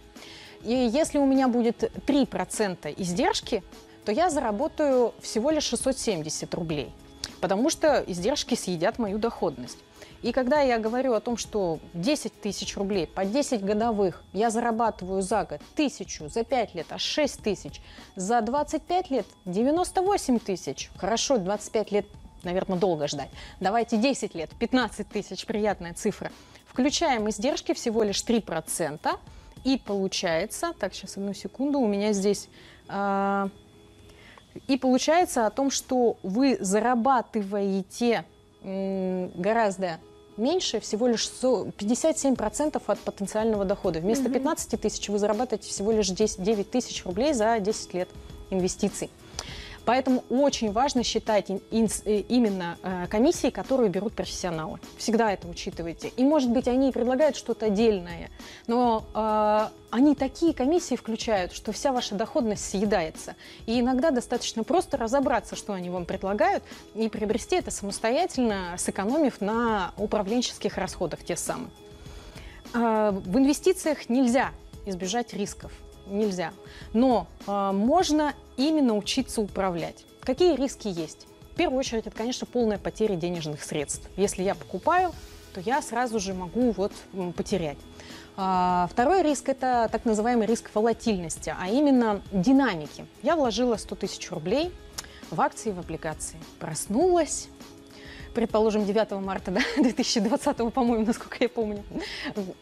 И 0.65 0.73
если 0.73 1.19
у 1.19 1.27
меня 1.27 1.49
будет 1.49 1.83
3% 2.07 2.95
издержки, 2.97 3.63
то 4.05 4.13
я 4.13 4.31
заработаю 4.31 5.13
всего 5.21 5.51
лишь 5.51 5.65
670 5.65 6.55
рублей, 6.55 6.93
потому 7.41 7.71
что 7.71 8.03
издержки 8.07 8.55
съедят 8.55 8.99
мою 8.99 9.19
доходность. 9.19 9.79
И 10.23 10.33
когда 10.33 10.61
я 10.61 10.79
говорю 10.79 11.13
о 11.13 11.21
том, 11.21 11.37
что 11.37 11.79
10 11.95 12.41
тысяч 12.41 12.77
рублей 12.77 13.07
по 13.07 13.25
10 13.25 13.65
годовых 13.65 14.23
я 14.33 14.51
зарабатываю 14.51 15.23
за 15.23 15.45
год 15.45 15.61
тысячу, 15.75 16.29
за 16.29 16.45
5 16.45 16.75
лет 16.75 16.87
аж 16.91 17.03
6 17.03 17.43
тысяч, 17.43 17.81
за 18.17 18.41
25 18.41 19.11
лет 19.11 19.27
98 19.45 20.39
тысяч. 20.39 20.91
Хорошо, 20.97 21.39
25 21.39 21.93
лет, 21.93 22.07
наверное, 22.43 22.79
долго 22.79 23.09
ждать. 23.09 23.31
Давайте 23.61 23.99
10 23.99 24.35
лет, 24.35 24.51
15 24.59 25.09
тысяч, 25.09 25.47
приятная 25.47 25.95
цифра. 25.95 26.33
Включаем 26.67 27.29
издержки 27.29 27.75
всего 27.75 28.03
лишь 28.03 28.23
3%. 28.25 29.19
И 29.65 29.79
получается, 29.79 30.73
так, 30.79 30.95
сейчас 30.95 31.17
одну 31.17 31.35
секунду, 31.35 31.81
у 31.81 31.89
меня 31.89 32.13
здесь... 32.13 32.49
а, 32.89 33.49
и 34.69 34.79
получается 34.79 35.47
о 35.47 35.51
том, 35.51 35.71
что 35.71 36.17
вы 36.23 36.57
зарабатываете 36.61 38.25
гораздо 38.67 39.99
меньше, 40.37 40.81
всего 40.81 41.07
лишь 41.07 41.29
со- 41.29 41.67
57% 41.79 42.83
от 42.87 42.99
потенциального 42.99 43.65
дохода. 43.65 44.01
Вместо 44.01 44.29
15 44.29 44.81
тысяч 44.81 45.09
вы 45.09 45.19
зарабатываете 45.19 45.69
всего 45.71 45.93
лишь 45.93 46.09
10 46.09 46.43
9 46.43 46.71
тысяч 46.71 47.05
рублей 47.05 47.33
за 47.33 47.59
10 47.61 47.95
лет 47.95 48.09
инвестиций. 48.51 49.09
Поэтому 49.87 50.25
очень 50.29 50.73
важно 50.73 51.03
считать 51.05 51.49
именно 51.49 52.77
комиссии, 53.09 53.51
которые 53.51 53.89
берут 53.89 54.15
профессионалы. 54.15 54.81
Всегда 54.99 55.33
это 55.33 55.47
учитывайте. 55.49 56.09
И, 56.09 56.25
может 56.25 56.51
быть, 56.51 56.69
они 56.69 56.93
предлагают 56.93 57.37
что-то 57.37 57.67
отдельное, 57.67 58.31
но 58.67 59.71
они 59.91 60.15
такие 60.17 60.53
комиссии 60.53 60.97
включают, 60.97 61.53
что 61.53 61.71
вся 61.71 61.93
ваша 61.93 62.17
доходность 62.17 62.69
съедается. 62.69 63.37
И 63.67 63.81
иногда 63.81 64.11
достаточно 64.11 64.65
просто 64.65 64.97
разобраться, 64.97 65.55
что 65.55 65.73
они 65.73 65.89
вам 65.89 66.05
предлагают, 66.05 66.65
и 66.95 67.09
приобрести 67.09 67.57
это 67.57 67.71
самостоятельно, 67.71 68.75
сэкономив 68.77 69.41
на 69.41 69.93
управленческих 69.97 70.77
расходах 70.77 71.25
те 71.25 71.37
самые. 71.37 71.71
В 72.73 73.39
инвестициях 73.39 74.09
нельзя 74.09 74.51
избежать 74.85 75.33
рисков. 75.33 75.71
Нельзя. 76.07 76.53
Но 76.93 77.27
а, 77.47 77.73
можно 77.73 78.35
именно 78.57 78.97
учиться 78.97 79.41
управлять. 79.41 80.05
Какие 80.21 80.57
риски 80.57 80.89
есть? 80.89 81.27
В 81.53 81.57
первую 81.57 81.79
очередь, 81.79 82.07
это, 82.07 82.17
конечно, 82.17 82.47
полная 82.47 82.79
потеря 82.79 83.17
денежных 83.17 83.63
средств. 83.63 84.09
Если 84.17 84.43
я 84.43 84.55
покупаю, 84.55 85.13
то 85.55 85.61
я 85.61 85.81
сразу 85.81 86.21
же 86.21 86.35
могу 86.35 86.73
вот 86.73 86.93
потерять. 87.35 87.79
А, 88.37 88.89
второй 88.91 89.23
риск– 89.23 89.49
это 89.51 89.89
так 89.91 90.05
называемый 90.05 90.47
риск 90.47 90.71
волатильности, 90.75 91.55
а 91.59 91.69
именно 91.69 92.21
динамики. 92.31 93.07
Я 93.23 93.37
вложила 93.37 93.77
100 93.77 93.95
тысяч 93.95 94.31
рублей 94.31 94.71
в 95.31 95.41
акции, 95.41 95.73
в 95.73 95.79
облигации. 95.79 96.39
Проснулась, 96.59 97.49
предположим, 98.35 98.85
9 98.85 99.13
марта 99.23 99.51
да, 99.51 99.61
2020, 99.83 100.73
по-моему, 100.75 101.07
насколько 101.07 101.39
я 101.41 101.49
помню. 101.49 101.83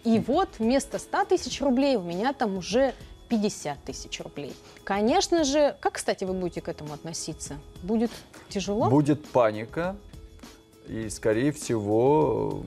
И 0.04 0.22
вот 0.24 0.48
вместо 0.60 1.00
100 1.00 1.24
тысяч 1.24 1.60
рублей 1.60 1.96
у 1.96 2.02
меня 2.02 2.32
там 2.32 2.56
уже 2.56 2.94
50 3.40 3.84
тысяч 3.84 4.20
рублей. 4.20 4.54
Конечно 4.84 5.44
же, 5.44 5.76
как, 5.80 5.94
кстати, 5.94 6.24
вы 6.24 6.34
будете 6.34 6.60
к 6.60 6.68
этому 6.68 6.92
относиться? 6.94 7.58
Будет 7.82 8.10
тяжело? 8.48 8.88
Будет 8.88 9.26
паника, 9.28 9.96
и, 10.86 11.08
скорее 11.08 11.52
всего, 11.52 12.62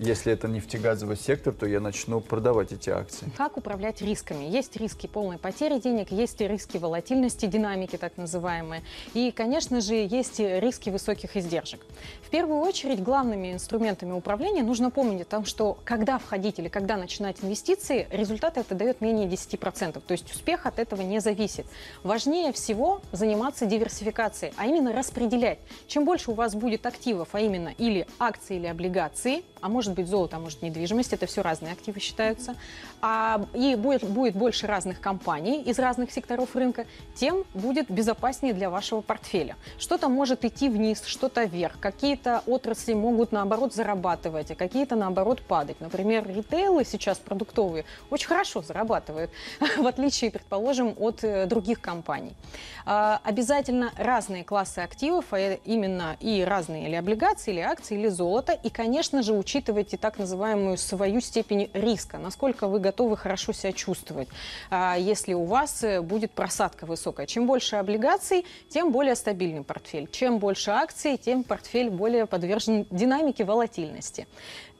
если 0.00 0.32
это 0.32 0.48
нефтегазовый 0.48 1.16
сектор, 1.16 1.52
то 1.52 1.66
я 1.66 1.78
начну 1.78 2.22
продавать 2.22 2.72
эти 2.72 2.88
акции. 2.88 3.30
Как 3.36 3.58
управлять 3.58 4.00
рисками? 4.00 4.44
Есть 4.44 4.76
риски 4.76 5.06
полной 5.06 5.36
потери 5.36 5.78
денег, 5.78 6.10
есть 6.10 6.40
риски 6.40 6.78
волатильности, 6.78 7.44
динамики 7.44 7.96
так 7.96 8.16
называемые. 8.16 8.82
И, 9.12 9.30
конечно 9.30 9.82
же, 9.82 9.94
есть 9.94 10.40
риски 10.40 10.88
высоких 10.88 11.36
издержек. 11.36 11.84
В 12.22 12.30
первую 12.30 12.60
очередь, 12.60 13.02
главными 13.02 13.52
инструментами 13.52 14.12
управления 14.12 14.62
нужно 14.62 14.90
помнить 14.90 15.20
о 15.20 15.24
том, 15.26 15.44
что 15.44 15.76
когда 15.84 16.18
входить 16.18 16.58
или 16.58 16.68
когда 16.68 16.96
начинать 16.96 17.44
инвестиции, 17.44 18.08
результат 18.10 18.56
это 18.56 18.74
дает 18.74 19.02
менее 19.02 19.28
10%. 19.28 20.00
То 20.00 20.12
есть 20.12 20.32
успех 20.34 20.64
от 20.64 20.78
этого 20.78 21.02
не 21.02 21.20
зависит. 21.20 21.66
Важнее 22.04 22.54
всего 22.54 23.02
заниматься 23.12 23.66
диверсификацией, 23.66 24.54
а 24.56 24.66
именно 24.66 24.94
распределять. 24.94 25.58
Чем 25.88 26.06
больше 26.06 26.30
у 26.30 26.34
вас 26.34 26.54
будет 26.54 26.86
активов, 26.86 27.28
а 27.32 27.40
именно 27.40 27.74
или 27.76 28.06
акции, 28.18 28.56
или 28.56 28.66
облигации, 28.66 29.44
а 29.60 29.68
может 29.68 29.89
быть 29.94 30.08
золото, 30.08 30.36
а 30.36 30.38
может 30.40 30.62
недвижимость, 30.62 31.12
это 31.12 31.26
все 31.26 31.42
разные 31.42 31.72
активы 31.72 32.00
считаются, 32.00 32.54
а, 33.00 33.44
и 33.54 33.74
будет, 33.74 34.04
будет 34.04 34.34
больше 34.34 34.66
разных 34.66 35.00
компаний 35.00 35.62
из 35.62 35.78
разных 35.78 36.10
секторов 36.10 36.54
рынка, 36.54 36.86
тем 37.14 37.44
будет 37.54 37.90
безопаснее 37.90 38.54
для 38.54 38.70
вашего 38.70 39.00
портфеля. 39.00 39.56
Что-то 39.78 40.08
может 40.08 40.44
идти 40.44 40.68
вниз, 40.68 41.02
что-то 41.04 41.44
вверх, 41.44 41.78
какие-то 41.80 42.42
отрасли 42.46 42.94
могут 42.94 43.32
наоборот 43.32 43.74
зарабатывать, 43.74 44.50
а 44.50 44.54
какие-то 44.54 44.96
наоборот 44.96 45.42
падать. 45.42 45.80
Например, 45.80 46.26
ритейлы 46.26 46.84
сейчас 46.84 47.18
продуктовые 47.18 47.84
очень 48.10 48.28
хорошо 48.28 48.62
зарабатывают, 48.62 49.30
в 49.76 49.86
отличие, 49.86 50.30
предположим, 50.30 50.94
от 50.98 51.24
э, 51.24 51.46
других 51.46 51.80
компаний. 51.80 52.34
А, 52.86 53.20
обязательно 53.24 53.92
разные 53.96 54.44
классы 54.44 54.80
активов, 54.80 55.26
а 55.32 55.58
именно 55.64 56.16
и 56.20 56.42
разные 56.42 56.86
или 56.88 56.94
облигации, 56.94 57.52
или 57.52 57.60
акции, 57.60 57.98
или 57.98 58.08
золото, 58.08 58.52
и, 58.52 58.70
конечно 58.70 59.22
же, 59.22 59.32
учитывайте 59.80 59.96
так 59.96 60.18
называемую 60.18 60.76
свою 60.76 61.20
степень 61.20 61.70
риска, 61.72 62.18
насколько 62.18 62.68
вы 62.68 62.80
готовы 62.80 63.16
хорошо 63.16 63.52
себя 63.52 63.72
чувствовать, 63.72 64.28
а, 64.70 64.96
если 64.98 65.34
у 65.34 65.44
вас 65.44 65.82
э, 65.82 66.02
будет 66.02 66.32
просадка 66.32 66.86
высокая. 66.86 67.26
Чем 67.26 67.46
больше 67.46 67.76
облигаций, 67.76 68.44
тем 68.68 68.92
более 68.92 69.14
стабильный 69.14 69.62
портфель. 69.62 70.08
Чем 70.10 70.38
больше 70.38 70.70
акций, 70.70 71.16
тем 71.16 71.44
портфель 71.44 71.90
более 71.90 72.26
подвержен 72.26 72.86
динамике 72.90 73.44
волатильности. 73.44 74.26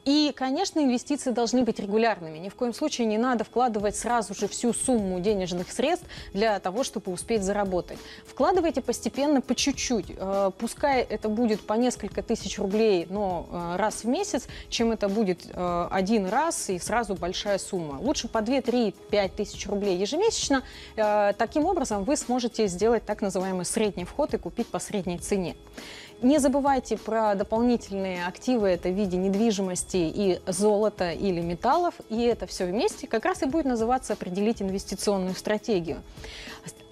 И, 0.05 0.33
конечно, 0.35 0.81
инвестиции 0.81 1.31
должны 1.31 1.63
быть 1.63 1.79
регулярными. 1.79 2.39
Ни 2.39 2.49
в 2.49 2.55
коем 2.55 2.73
случае 2.73 3.07
не 3.07 3.19
надо 3.19 3.45
вкладывать 3.45 3.97
сразу 3.97 4.35
же 4.35 4.49
всю 4.49 4.73
сумму 4.73 5.21
денежных 5.21 5.71
средств 5.71 6.07
для 6.33 6.59
того, 6.59 6.85
чтобы 6.85 7.13
успеть 7.13 7.43
заработать. 7.43 7.99
Вкладывайте 8.27 8.81
постепенно, 8.81 9.41
по 9.43 9.55
чуть-чуть. 9.55 10.07
Э, 10.17 10.51
пускай 10.59 11.03
это 11.03 11.29
будет 11.29 11.61
по 11.61 11.75
несколько 11.75 12.23
тысяч 12.23 12.59
рублей, 12.59 13.07
но 13.11 13.47
э, 13.51 13.77
раз 13.77 14.05
в 14.05 14.09
месяц, 14.09 14.47
чем 14.71 14.93
это 14.93 15.09
будет 15.09 15.47
э, 15.47 15.89
один 15.91 16.27
раз 16.27 16.71
и 16.71 16.79
сразу 16.79 17.15
большая 17.15 17.59
сумма. 17.59 17.99
Лучше 18.01 18.29
по 18.29 18.41
2, 18.41 18.63
3, 18.63 18.95
5 19.11 19.35
тысяч 19.37 19.67
рублей 19.67 19.99
ежемесячно. 19.99 20.63
Таким 20.97 21.65
образом 21.65 22.05
вы 22.05 22.17
сможете 22.17 22.67
сделать 22.67 23.05
так 23.05 23.21
называемый 23.21 23.65
средний 23.65 24.05
вход 24.05 24.35
и 24.35 24.39
купить 24.39 24.69
по 24.69 24.79
средней 24.79 25.19
цене. 25.19 25.57
Не 26.23 26.39
забывайте 26.39 26.99
про 26.99 27.35
дополнительные 27.35 28.27
активы, 28.27 28.69
это 28.69 28.91
в 28.91 28.93
виде 28.93 29.17
недвижимости 29.17 29.97
и 29.97 30.41
золота 30.47 31.13
или 31.13 31.41
металлов, 31.41 31.95
и 32.11 32.21
это 32.21 32.47
все 32.47 32.67
вместе 32.67 33.07
как 33.07 33.25
раз 33.25 33.43
и 33.43 33.47
будет 33.47 33.65
называться 33.65 34.13
определить 34.13 34.61
инвестиционную 34.61 35.35
стратегию. 35.35 36.03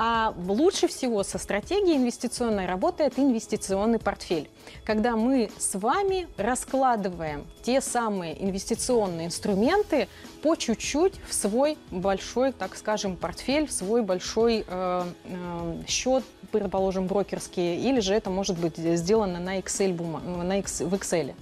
А 0.00 0.32
лучше 0.46 0.86
всего 0.86 1.24
со 1.24 1.38
стратегией 1.38 1.96
инвестиционной 1.96 2.66
работает 2.66 3.18
инвестиционный 3.18 3.98
портфель, 3.98 4.48
когда 4.84 5.16
мы 5.16 5.50
с 5.58 5.76
вами 5.76 6.28
раскладываем 6.36 7.44
те 7.62 7.80
самые 7.80 8.40
инвестиционные 8.42 9.26
инструменты 9.26 10.06
по 10.42 10.54
чуть-чуть 10.54 11.14
в 11.28 11.34
свой 11.34 11.76
большой, 11.90 12.52
так 12.52 12.76
скажем, 12.76 13.16
портфель, 13.16 13.66
в 13.66 13.72
свой 13.72 14.02
большой 14.02 14.64
э, 14.66 15.04
э, 15.24 15.82
счет, 15.88 16.22
предположим, 16.52 17.08
брокерский, 17.08 17.76
или 17.76 17.98
же 17.98 18.14
это 18.14 18.30
может 18.30 18.56
быть 18.56 18.76
сделано 18.76 19.40
на 19.40 19.58
Excel, 19.58 20.44
на 20.44 20.60
X, 20.60 20.82
в 20.82 20.94
Excel. 20.94 21.34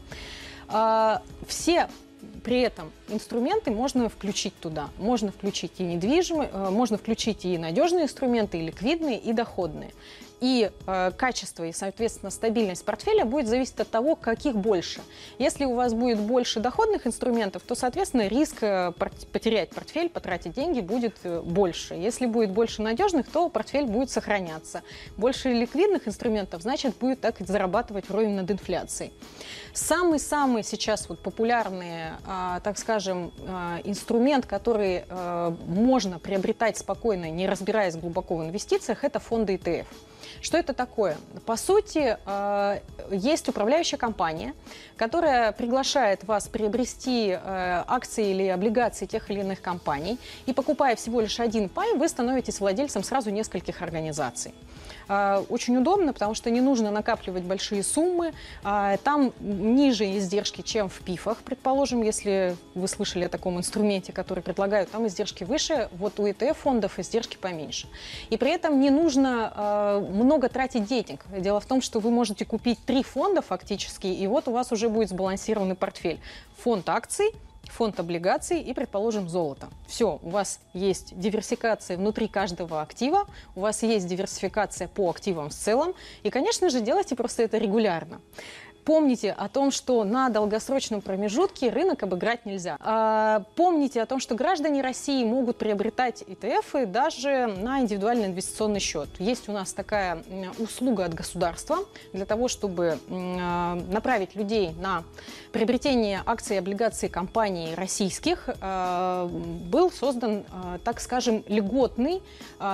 Э, 0.70 1.18
все 1.46 1.88
при 2.44 2.60
этом 2.60 2.92
инструменты 3.08 3.70
можно 3.70 4.08
включить 4.08 4.58
туда. 4.60 4.88
Можно 4.98 5.32
включить 5.32 5.72
и 5.78 5.82
недвижимые, 5.82 6.50
э, 6.52 6.70
можно 6.70 6.96
включить 6.98 7.44
и 7.44 7.58
надежные 7.58 8.04
инструменты, 8.04 8.58
и 8.58 8.62
ликвидные, 8.62 9.18
и 9.18 9.32
доходные 9.32 9.90
и 10.40 10.70
э, 10.86 11.10
качество 11.16 11.64
и, 11.64 11.72
соответственно, 11.72 12.30
стабильность 12.30 12.84
портфеля 12.84 13.24
будет 13.24 13.48
зависеть 13.48 13.80
от 13.80 13.90
того, 13.90 14.16
каких 14.16 14.54
больше. 14.56 15.00
Если 15.38 15.64
у 15.64 15.74
вас 15.74 15.94
будет 15.94 16.18
больше 16.18 16.60
доходных 16.60 17.06
инструментов, 17.06 17.62
то, 17.62 17.74
соответственно, 17.74 18.28
риск 18.28 18.62
э, 18.62 18.92
потерять 19.32 19.70
портфель, 19.70 20.08
потратить 20.08 20.52
деньги 20.52 20.80
будет 20.80 21.14
э, 21.24 21.40
больше. 21.40 21.94
Если 21.94 22.26
будет 22.26 22.50
больше 22.50 22.82
надежных, 22.82 23.26
то 23.28 23.48
портфель 23.48 23.86
будет 23.86 24.10
сохраняться. 24.10 24.82
Больше 25.16 25.52
ликвидных 25.52 26.06
инструментов, 26.08 26.62
значит, 26.62 26.96
будет 26.96 27.20
так 27.20 27.36
зарабатывать 27.40 28.08
вровень 28.08 28.34
над 28.34 28.50
инфляцией. 28.50 29.12
Самый-самый 29.72 30.62
сейчас 30.62 31.08
вот 31.08 31.20
популярный, 31.20 32.12
э, 32.26 32.60
так 32.62 32.78
скажем, 32.78 33.32
э, 33.38 33.80
инструмент, 33.84 34.46
который 34.46 35.04
э, 35.08 35.56
можно 35.66 36.18
приобретать 36.18 36.78
спокойно, 36.78 37.30
не 37.30 37.46
разбираясь 37.46 37.96
глубоко 37.96 38.36
в 38.36 38.44
инвестициях, 38.44 39.04
это 39.04 39.18
фонды 39.18 39.56
ETF. 39.56 39.86
Что 40.40 40.58
это 40.58 40.72
такое? 40.72 41.16
По 41.44 41.56
сути, 41.56 42.16
э, 42.24 42.80
есть 43.10 43.48
управляющая 43.48 43.98
компания, 43.98 44.54
которая 44.96 45.52
приглашает 45.52 46.24
вас 46.24 46.48
приобрести 46.48 47.30
э, 47.30 47.84
акции 47.86 48.30
или 48.30 48.46
облигации 48.48 49.06
тех 49.06 49.30
или 49.30 49.40
иных 49.40 49.60
компаний, 49.60 50.18
и 50.46 50.52
покупая 50.52 50.96
всего 50.96 51.20
лишь 51.20 51.38
один 51.38 51.68
пай, 51.68 51.94
вы 51.94 52.08
становитесь 52.08 52.60
владельцем 52.60 53.02
сразу 53.02 53.30
нескольких 53.30 53.82
организаций. 53.82 54.54
Э, 55.08 55.44
очень 55.48 55.76
удобно, 55.76 56.12
потому 56.12 56.34
что 56.34 56.50
не 56.50 56.60
нужно 56.60 56.90
накапливать 56.90 57.42
большие 57.42 57.82
суммы. 57.82 58.32
Там 58.62 59.32
ниже 59.40 60.04
издержки, 60.16 60.62
чем 60.62 60.88
в 60.88 61.00
ПИФах, 61.00 61.38
предположим, 61.38 62.02
если 62.02 62.56
вы 62.74 62.88
слышали 62.88 63.24
о 63.24 63.28
таком 63.28 63.58
инструменте, 63.58 64.12
который 64.12 64.42
предлагают, 64.42 64.90
там 64.90 65.06
издержки 65.06 65.44
выше, 65.44 65.88
вот 65.92 66.18
у 66.18 66.26
ETF-фондов 66.26 66.98
издержки 66.98 67.36
поменьше. 67.36 67.88
И 68.30 68.36
при 68.36 68.52
этом 68.52 68.80
не 68.80 68.90
нужно 68.90 70.02
много 70.10 70.48
тратить 70.48 70.86
денег. 70.86 71.24
Дело 71.38 71.60
в 71.60 71.66
том, 71.66 71.82
что 71.82 72.00
вы 72.00 72.10
можете 72.10 72.44
купить 72.44 72.78
три 72.84 73.02
фонда 73.02 73.42
фактически, 73.42 74.06
и 74.06 74.26
вот 74.26 74.48
у 74.48 74.52
вас 74.52 74.72
уже 74.72 74.85
будет 74.88 75.10
сбалансированный 75.10 75.74
портфель. 75.74 76.20
Фонд 76.58 76.88
акций, 76.88 77.32
фонд 77.64 77.98
облигаций 78.00 78.60
и, 78.60 78.72
предположим, 78.72 79.28
золото. 79.28 79.68
Все, 79.86 80.18
у 80.22 80.30
вас 80.30 80.60
есть 80.72 81.18
диверсификация 81.18 81.96
внутри 81.96 82.28
каждого 82.28 82.80
актива, 82.80 83.26
у 83.54 83.60
вас 83.60 83.82
есть 83.82 84.06
диверсификация 84.06 84.88
по 84.88 85.10
активам 85.10 85.50
в 85.50 85.54
целом, 85.54 85.94
и, 86.22 86.30
конечно 86.30 86.70
же, 86.70 86.80
делайте 86.80 87.16
просто 87.16 87.42
это 87.42 87.58
регулярно. 87.58 88.20
Помните 88.86 89.32
о 89.32 89.48
том, 89.48 89.70
что 89.70 90.04
на 90.04 90.30
долгосрочном 90.30 91.02
промежутке 91.02 91.70
рынок 91.70 92.04
обыграть 92.04 92.46
нельзя. 92.46 92.78
А, 92.80 93.42
помните 93.56 94.00
о 94.00 94.06
том, 94.06 94.20
что 94.20 94.36
граждане 94.36 94.80
России 94.80 95.24
могут 95.24 95.58
приобретать 95.58 96.22
ETF 96.22 96.86
даже 96.86 97.48
на 97.48 97.80
индивидуальный 97.80 98.26
инвестиционный 98.26 98.78
счет. 98.78 99.08
Есть 99.18 99.48
у 99.48 99.52
нас 99.52 99.72
такая 99.72 100.22
услуга 100.58 101.04
от 101.04 101.14
государства 101.14 101.78
для 102.12 102.24
того, 102.24 102.46
чтобы 102.46 102.98
а, 103.10 103.74
направить 103.90 104.36
людей 104.36 104.70
на 104.80 105.02
приобретение 105.52 106.22
акций 106.24 106.56
и 106.56 106.58
облигаций 106.60 107.08
компаний 107.08 107.74
российских. 107.74 108.48
А, 108.60 109.28
был 109.28 109.90
создан, 109.90 110.44
так 110.84 111.00
скажем, 111.00 111.42
льготный 111.48 112.22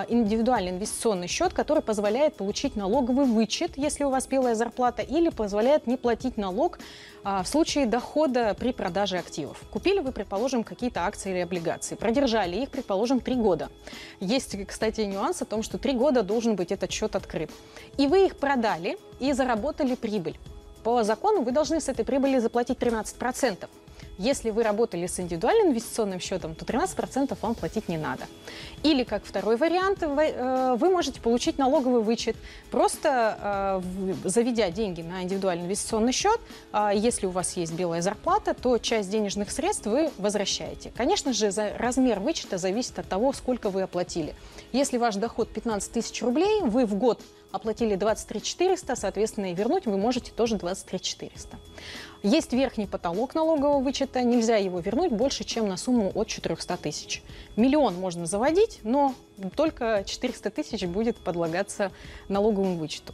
индивидуальный 0.09 0.71
инвестиционный 0.73 1.27
счет, 1.27 1.55
который 1.55 1.83
позволяет 1.83 2.35
получить 2.37 2.77
налоговый 2.77 3.25
вычет, 3.25 3.79
если 3.79 4.05
у 4.05 4.11
вас 4.11 4.27
белая 4.27 4.55
зарплата, 4.55 5.01
или 5.01 5.31
позволяет 5.31 5.87
не 5.87 5.97
платить 6.03 6.37
налог 6.37 6.79
а, 7.25 7.43
в 7.43 7.49
случае 7.49 7.87
дохода 7.87 8.55
при 8.59 8.73
продаже 8.73 9.17
активов. 9.17 9.63
Купили 9.71 10.01
вы, 10.01 10.13
предположим, 10.13 10.65
какие-то 10.65 11.07
акции 11.07 11.31
или 11.31 11.39
облигации, 11.39 11.95
продержали 11.95 12.57
их, 12.57 12.71
предположим, 12.71 13.21
три 13.21 13.37
года. 13.37 13.71
Есть, 14.21 14.57
кстати, 14.67 15.03
нюанс 15.03 15.41
о 15.41 15.45
том, 15.45 15.63
что 15.63 15.79
три 15.79 15.95
года 15.95 16.23
должен 16.23 16.57
быть 16.57 16.73
этот 16.73 16.91
счет 16.91 17.17
открыт. 17.17 17.51
И 17.97 18.07
вы 18.07 18.27
их 18.27 18.37
продали 18.37 18.99
и 19.21 19.33
заработали 19.33 19.95
прибыль. 19.95 20.37
По 20.85 21.05
закону 21.05 21.43
вы 21.43 21.53
должны 21.53 21.81
с 21.81 21.89
этой 21.89 22.05
прибыли 22.05 22.39
заплатить 22.39 22.79
13%. 22.79 23.69
Если 24.19 24.51
вы 24.51 24.63
работали 24.63 25.07
с 25.07 25.19
индивидуальным 25.19 25.69
инвестиционным 25.69 26.21
счетом, 26.21 26.55
то 26.55 26.65
13% 26.65 27.37
вам 27.41 27.55
платить 27.55 27.89
не 27.89 27.99
надо. 27.99 28.25
Или, 28.83 29.05
как 29.05 29.25
второй 29.25 29.57
вариант, 29.57 30.03
вы, 30.03 30.25
э, 30.25 30.77
можете 30.77 31.21
получить 31.21 31.59
налоговый 31.59 32.03
вычет, 32.03 32.37
просто 32.71 33.83
э, 33.85 34.29
заведя 34.29 34.71
деньги 34.71 35.03
на 35.03 35.23
индивидуальный 35.23 35.65
инвестиционный 35.65 36.13
счет. 36.13 36.41
Э, 36.73 36.91
если 36.95 37.27
у 37.27 37.31
вас 37.31 37.57
есть 37.57 37.73
белая 37.73 38.03
зарплата, 38.03 38.55
то 38.55 38.79
часть 38.79 39.11
денежных 39.11 39.51
средств 39.51 39.87
вы 39.87 40.11
возвращаете. 40.19 40.93
Конечно 40.97 41.33
же, 41.33 41.51
размер 41.79 42.21
вычета 42.21 42.59
зависит 42.59 42.99
от 42.99 43.09
того, 43.09 43.33
сколько 43.33 43.71
вы 43.71 43.83
оплатили. 43.83 44.35
Если 44.73 44.99
ваш 44.99 45.17
доход 45.17 45.49
15 45.53 45.93
тысяч 45.93 46.23
рублей, 46.23 46.61
вы 46.63 46.87
в 46.87 46.95
год 46.95 47.21
оплатили 47.53 47.95
23 47.95 48.43
400, 48.43 48.97
соответственно, 48.97 49.53
и 49.53 49.55
вернуть 49.55 49.87
вы 49.87 49.97
можете 49.97 50.33
тоже 50.33 50.57
23 50.57 51.01
400. 51.01 51.59
Есть 52.23 52.53
верхний 52.53 52.87
потолок 52.87 53.35
налогового 53.35 53.81
вычета, 53.81 54.23
нельзя 54.23 54.57
его 54.57 54.79
вернуть 54.79 55.11
больше, 55.11 55.43
чем 55.43 55.69
на 55.69 55.77
сумму 55.77 56.13
от 56.15 56.29
400 56.29 56.77
тысяч. 56.77 57.23
Миллион 57.57 57.97
можно 57.97 58.27
заводить, 58.27 58.79
но 58.85 59.15
только 59.57 60.05
400 60.07 60.51
тысяч 60.51 60.85
будет 60.87 61.17
подлагаться 61.17 61.91
налоговому 62.29 62.77
вычету. 62.77 63.13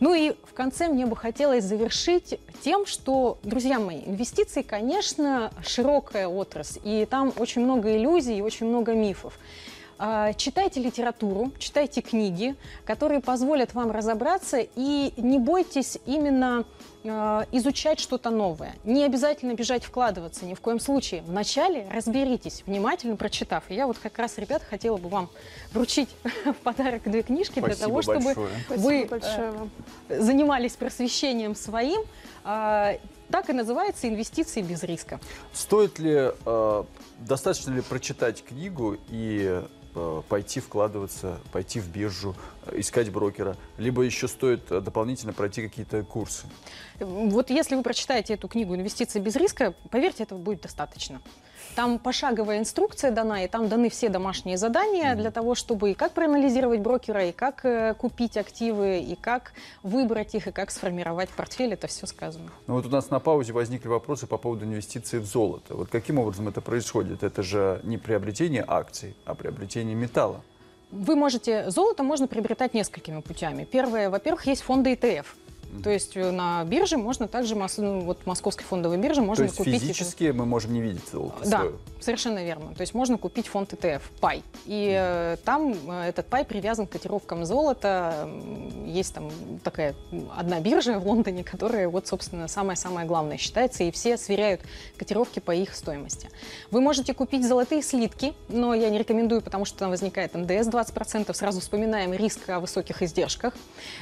Ну 0.00 0.14
и 0.14 0.34
в 0.44 0.54
конце 0.54 0.88
мне 0.88 1.04
бы 1.04 1.16
хотелось 1.16 1.64
завершить 1.64 2.40
тем, 2.62 2.86
что, 2.86 3.38
друзья 3.42 3.78
мои, 3.78 4.00
инвестиции, 4.06 4.62
конечно, 4.62 5.52
широкая 5.62 6.26
отрасль, 6.26 6.80
и 6.82 7.04
там 7.04 7.34
очень 7.36 7.62
много 7.62 7.94
иллюзий 7.94 8.38
и 8.38 8.42
очень 8.42 8.66
много 8.66 8.94
мифов. 8.94 9.38
А, 9.98 10.34
читайте 10.34 10.80
литературу, 10.80 11.52
читайте 11.58 12.02
книги, 12.02 12.54
которые 12.84 13.20
позволят 13.20 13.72
вам 13.72 13.90
разобраться 13.90 14.58
и 14.58 15.12
не 15.16 15.38
бойтесь 15.38 15.98
именно 16.04 16.64
а, 17.04 17.46
изучать 17.52 17.98
что-то 17.98 18.28
новое. 18.28 18.74
Не 18.84 19.04
обязательно 19.04 19.54
бежать 19.54 19.84
вкладываться, 19.84 20.44
ни 20.44 20.52
в 20.52 20.60
коем 20.60 20.80
случае. 20.80 21.22
Вначале 21.22 21.86
разберитесь, 21.90 22.62
внимательно 22.66 23.16
прочитав. 23.16 23.64
И 23.70 23.74
я 23.74 23.86
вот 23.86 23.96
как 23.96 24.18
раз, 24.18 24.36
ребят, 24.36 24.62
хотела 24.68 24.98
бы 24.98 25.08
вам 25.08 25.30
вручить 25.72 26.10
в 26.44 26.54
подарок 26.56 27.02
две 27.04 27.22
книжки 27.22 27.58
Спасибо 27.58 27.68
для 27.68 27.76
того, 27.76 28.02
чтобы 28.02 28.24
большое. 28.24 28.48
вы 28.68 29.06
большое 29.06 29.54
э, 30.10 30.20
занимались 30.20 30.72
просвещением 30.72 31.54
своим. 31.54 32.02
А, 32.44 32.98
так 33.30 33.50
и 33.50 33.52
называется 33.52 34.08
«Инвестиции 34.08 34.62
без 34.62 34.82
риска». 34.82 35.18
Стоит 35.52 35.98
ли, 35.98 36.30
э, 36.44 36.84
достаточно 37.18 37.72
ли 37.72 37.80
прочитать 37.80 38.44
книгу 38.44 38.98
и 39.08 39.64
пойти 40.28 40.60
вкладываться, 40.60 41.40
пойти 41.52 41.80
в 41.80 41.88
биржу, 41.88 42.34
э, 42.66 42.80
искать 42.80 43.10
брокера, 43.10 43.56
либо 43.78 44.02
еще 44.02 44.28
стоит 44.28 44.70
э, 44.70 44.80
дополнительно 44.80 45.32
пройти 45.32 45.62
какие-то 45.62 46.02
курсы? 46.04 46.46
Вот 47.00 47.50
если 47.50 47.76
вы 47.76 47.82
прочитаете 47.82 48.34
эту 48.34 48.48
книгу 48.48 48.74
«Инвестиции 48.74 49.20
без 49.20 49.36
риска», 49.36 49.74
поверьте, 49.90 50.24
этого 50.24 50.38
будет 50.38 50.62
достаточно. 50.62 51.20
Там 51.76 51.98
пошаговая 51.98 52.58
инструкция 52.58 53.10
дана, 53.10 53.44
и 53.44 53.48
там 53.48 53.68
даны 53.68 53.90
все 53.90 54.08
домашние 54.08 54.56
задания 54.56 55.14
для 55.14 55.30
того, 55.30 55.54
чтобы 55.54 55.90
и 55.90 55.94
как 55.94 56.12
проанализировать 56.12 56.80
брокера, 56.80 57.26
и 57.26 57.32
как 57.32 57.66
э, 57.66 57.92
купить 57.92 58.38
активы, 58.38 59.00
и 59.00 59.14
как 59.14 59.52
выбрать 59.82 60.34
их, 60.34 60.46
и 60.46 60.52
как 60.52 60.70
сформировать 60.70 61.28
портфель. 61.28 61.74
Это 61.74 61.86
все 61.86 62.06
сказано. 62.06 62.50
Ну 62.66 62.76
вот 62.76 62.86
у 62.86 62.88
нас 62.88 63.10
на 63.10 63.20
паузе 63.20 63.52
возникли 63.52 63.88
вопросы 63.88 64.26
по 64.26 64.38
поводу 64.38 64.64
инвестиций 64.64 65.18
в 65.18 65.26
золото. 65.26 65.74
Вот 65.74 65.90
каким 65.90 66.18
образом 66.18 66.48
это 66.48 66.62
происходит? 66.62 67.22
Это 67.22 67.42
же 67.42 67.82
не 67.84 67.98
приобретение 67.98 68.64
акций, 68.66 69.14
а 69.26 69.34
приобретение 69.34 69.94
металла. 69.94 70.40
Вы 70.90 71.14
можете, 71.14 71.68
золото 71.70 72.02
можно 72.02 72.26
приобретать 72.26 72.72
несколькими 72.72 73.20
путями. 73.20 73.64
Первое, 73.64 74.08
во-первых, 74.08 74.46
есть 74.46 74.62
фонды 74.62 74.94
ETF. 74.94 75.26
То 75.82 75.90
есть 75.90 76.16
э, 76.16 76.30
на 76.30 76.64
бирже 76.64 76.96
можно 76.96 77.28
также, 77.28 77.54
ну, 77.78 78.00
вот 78.00 78.26
московской 78.26 78.64
фондовой 78.64 78.98
бирже 78.98 79.22
можно 79.22 79.44
То 79.44 79.48
есть 79.48 79.56
купить... 79.56 79.80
физически 79.80 80.32
мы 80.32 80.46
можем 80.46 80.72
не 80.72 80.80
видеть 80.80 81.08
золото 81.10 81.38
Да, 81.44 81.60
свое. 81.60 81.72
совершенно 82.00 82.44
верно. 82.44 82.74
То 82.74 82.80
есть 82.82 82.94
можно 82.94 83.18
купить 83.18 83.46
фонд 83.48 83.72
ETF, 83.72 84.02
пай. 84.20 84.42
И 84.66 84.94
э, 84.98 85.36
там 85.44 85.74
э, 85.88 86.08
этот 86.08 86.26
пай 86.26 86.44
привязан 86.44 86.86
к 86.86 86.90
котировкам 86.90 87.44
золота. 87.44 88.28
Есть 88.84 89.14
там 89.14 89.30
такая 89.62 89.94
одна 90.36 90.60
биржа 90.60 90.98
в 90.98 91.06
Лондоне, 91.06 91.44
которая 91.44 91.88
вот, 91.88 92.06
собственно, 92.06 92.48
самое-самое 92.48 93.06
главное 93.06 93.36
считается, 93.36 93.84
и 93.84 93.90
все 93.90 94.16
сверяют 94.16 94.60
котировки 94.96 95.38
по 95.40 95.54
их 95.54 95.74
стоимости. 95.74 96.28
Вы 96.70 96.80
можете 96.80 97.14
купить 97.14 97.46
золотые 97.46 97.82
слитки, 97.82 98.34
но 98.48 98.74
я 98.74 98.90
не 98.90 98.98
рекомендую, 98.98 99.40
потому 99.42 99.64
что 99.64 99.78
там 99.78 99.90
возникает 99.90 100.34
НДС 100.34 100.68
20%. 100.68 101.32
Сразу 101.34 101.60
вспоминаем 101.60 102.12
риск 102.12 102.48
о 102.48 102.60
высоких 102.60 103.02
издержках. 103.02 103.54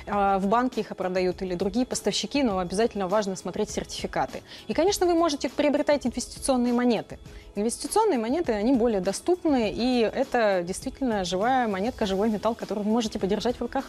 А, 0.07 0.39
В 0.39 0.47
банке 0.47 0.81
их 0.81 0.89
продают 0.97 1.43
или 1.43 1.55
другие 1.65 1.87
поставщики, 1.87 2.43
но 2.43 2.59
обязательно 2.59 3.09
важно 3.09 3.37
смотреть 3.37 3.71
сертификаты. 3.71 4.43
И, 4.69 4.75
конечно, 4.75 5.07
вы 5.07 5.15
можете 5.15 5.49
приобретать 5.49 6.07
инвестиционные 6.07 6.75
монеты. 6.75 7.19
Инвестиционные 7.55 8.19
монеты, 8.19 8.53
они 8.53 8.75
более 8.75 9.01
доступны, 9.01 9.73
и 9.75 10.01
это 10.01 10.63
действительно 10.63 11.25
живая 11.25 11.67
монетка, 11.67 12.05
живой 12.05 12.29
металл, 12.29 12.55
который 12.55 12.81
вы 12.85 12.91
можете 12.91 13.19
подержать 13.19 13.57
в 13.57 13.63
руках. 13.63 13.85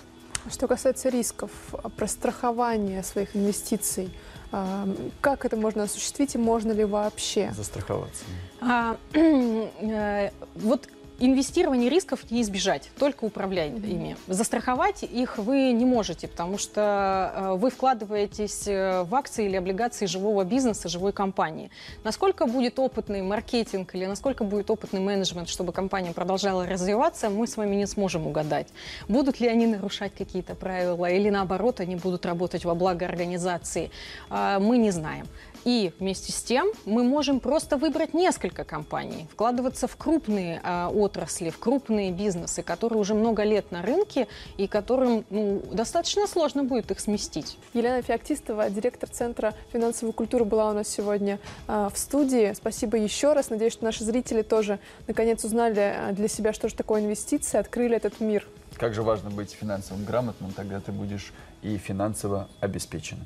Что 0.50 0.68
касается 0.68 1.10
рисков, 1.10 1.52
а, 1.74 1.90
про 1.90 2.08
страхование 2.08 3.04
своих 3.04 3.36
инвестиций, 3.36 4.10
а, 4.54 4.88
как 5.20 5.44
это 5.44 5.58
можно 5.58 5.84
осуществить 5.84 6.36
и 6.36 6.38
можно 6.38 6.72
ли 6.72 6.86
вообще? 6.86 7.52
Застраховаться. 7.58 8.24
А, 8.62 8.96
э, 9.14 10.30
вот 10.56 10.88
инвестирование 11.20 11.90
рисков 11.90 12.30
не 12.32 12.42
избежать, 12.42 12.90
только 13.00 13.26
управлять 13.26 13.72
ими. 13.72 14.18
Застраховать 14.28 15.04
их 15.04 15.38
вы 15.38 15.72
не 15.72 15.86
можете, 15.86 16.28
потому 16.28 16.58
что 16.58 17.32
э, 17.36 17.54
вы 17.56 17.70
вкладываетесь 17.70 18.68
э, 18.68 19.04
в 19.04 19.16
акции 19.16 19.46
или 19.46 19.56
облигации 19.56 20.06
живого 20.06 20.44
бизнеса, 20.44 20.90
живой 20.90 21.14
компании. 21.14 21.70
Насколько 22.04 22.46
будет 22.46 22.80
опытный 22.80 23.22
маркетинг 23.22 23.96
или 23.96 24.06
насколько 24.06 24.44
будет 24.44 24.70
опытный 24.70 25.00
менеджмент, 25.00 25.50
чтобы 25.50 25.72
компания 25.72 26.12
продолжала 26.12 26.66
развиваться, 26.66 27.30
мы 27.30 27.48
с 27.48 27.58
вами 27.58 27.76
не 27.76 27.88
сможем 27.88 28.28
угадать. 28.28 28.68
Будут 29.08 29.40
ли 29.40 29.48
они 29.48 29.68
нарушать 29.68 30.14
какие-то 30.16 30.56
правила 30.56 31.06
или 31.06 31.30
наоборот 31.30 31.80
они 31.80 31.96
будут 31.96 32.26
работать 32.26 32.66
во 32.66 32.76
благо 32.76 33.06
организации, 33.06 33.92
а, 34.30 34.60
мы 34.60 34.78
не 34.78 34.92
знаем. 34.92 35.28
И 35.66 35.92
вместе 36.00 36.32
с 36.32 36.44
тем 36.44 36.72
мы 36.86 37.04
можем 37.04 37.40
просто 37.40 37.78
выбрать 37.78 38.14
несколько 38.14 38.64
компаний, 38.64 39.28
вкладываться 39.32 39.88
в 39.88 39.98
крупные 39.98 40.62
а, 40.64 40.90
отрасли, 40.90 41.50
в 41.50 41.58
крупные 41.58 42.12
бизнесы, 42.12 42.62
которые 42.62 43.00
уже 43.00 43.16
много 43.16 43.44
лет 43.44 43.72
на 43.72 43.82
рынке 43.82 44.28
и 44.58 44.68
которым 44.68 45.26
ну, 45.32 45.64
достаточно 45.72 46.28
сложно 46.28 46.64
будет 46.64 46.92
их 46.92 47.00
сместить. 47.00 47.58
Елена 47.74 48.04
Феоктистова, 48.04 48.70
директор 48.70 49.10
Центра 49.10 49.56
финансовой 49.74 50.14
культуры, 50.14 50.46
была 50.46 50.70
у 50.70 50.74
нас 50.74 50.88
сегодня 50.88 51.40
а, 51.68 51.90
в 51.90 51.98
студии. 51.98 52.54
Спасибо 52.54 52.98
еще 52.98 53.34
раз. 53.34 53.50
Надеюсь, 53.50 53.74
что 53.74 53.86
наши 53.86 54.04
зрители 54.04 54.44
тоже 54.44 54.78
наконец 55.08 55.44
узнали 55.44 55.80
а, 55.80 56.12
для 56.12 56.28
себя, 56.28 56.54
что 56.54 56.70
же 56.70 56.76
такое 56.76 57.02
инвестиции, 57.02 57.58
открыли 57.58 57.96
этот 57.96 58.20
мир. 58.20 58.48
Как 58.78 58.94
же 58.94 59.02
важно 59.02 59.32
быть 59.32 59.50
финансово 59.52 59.98
грамотным, 59.98 60.52
тогда 60.52 60.80
ты 60.80 60.92
будешь 60.92 61.34
и 61.64 61.78
финансово 61.78 62.50
обеспеченным. 62.60 63.26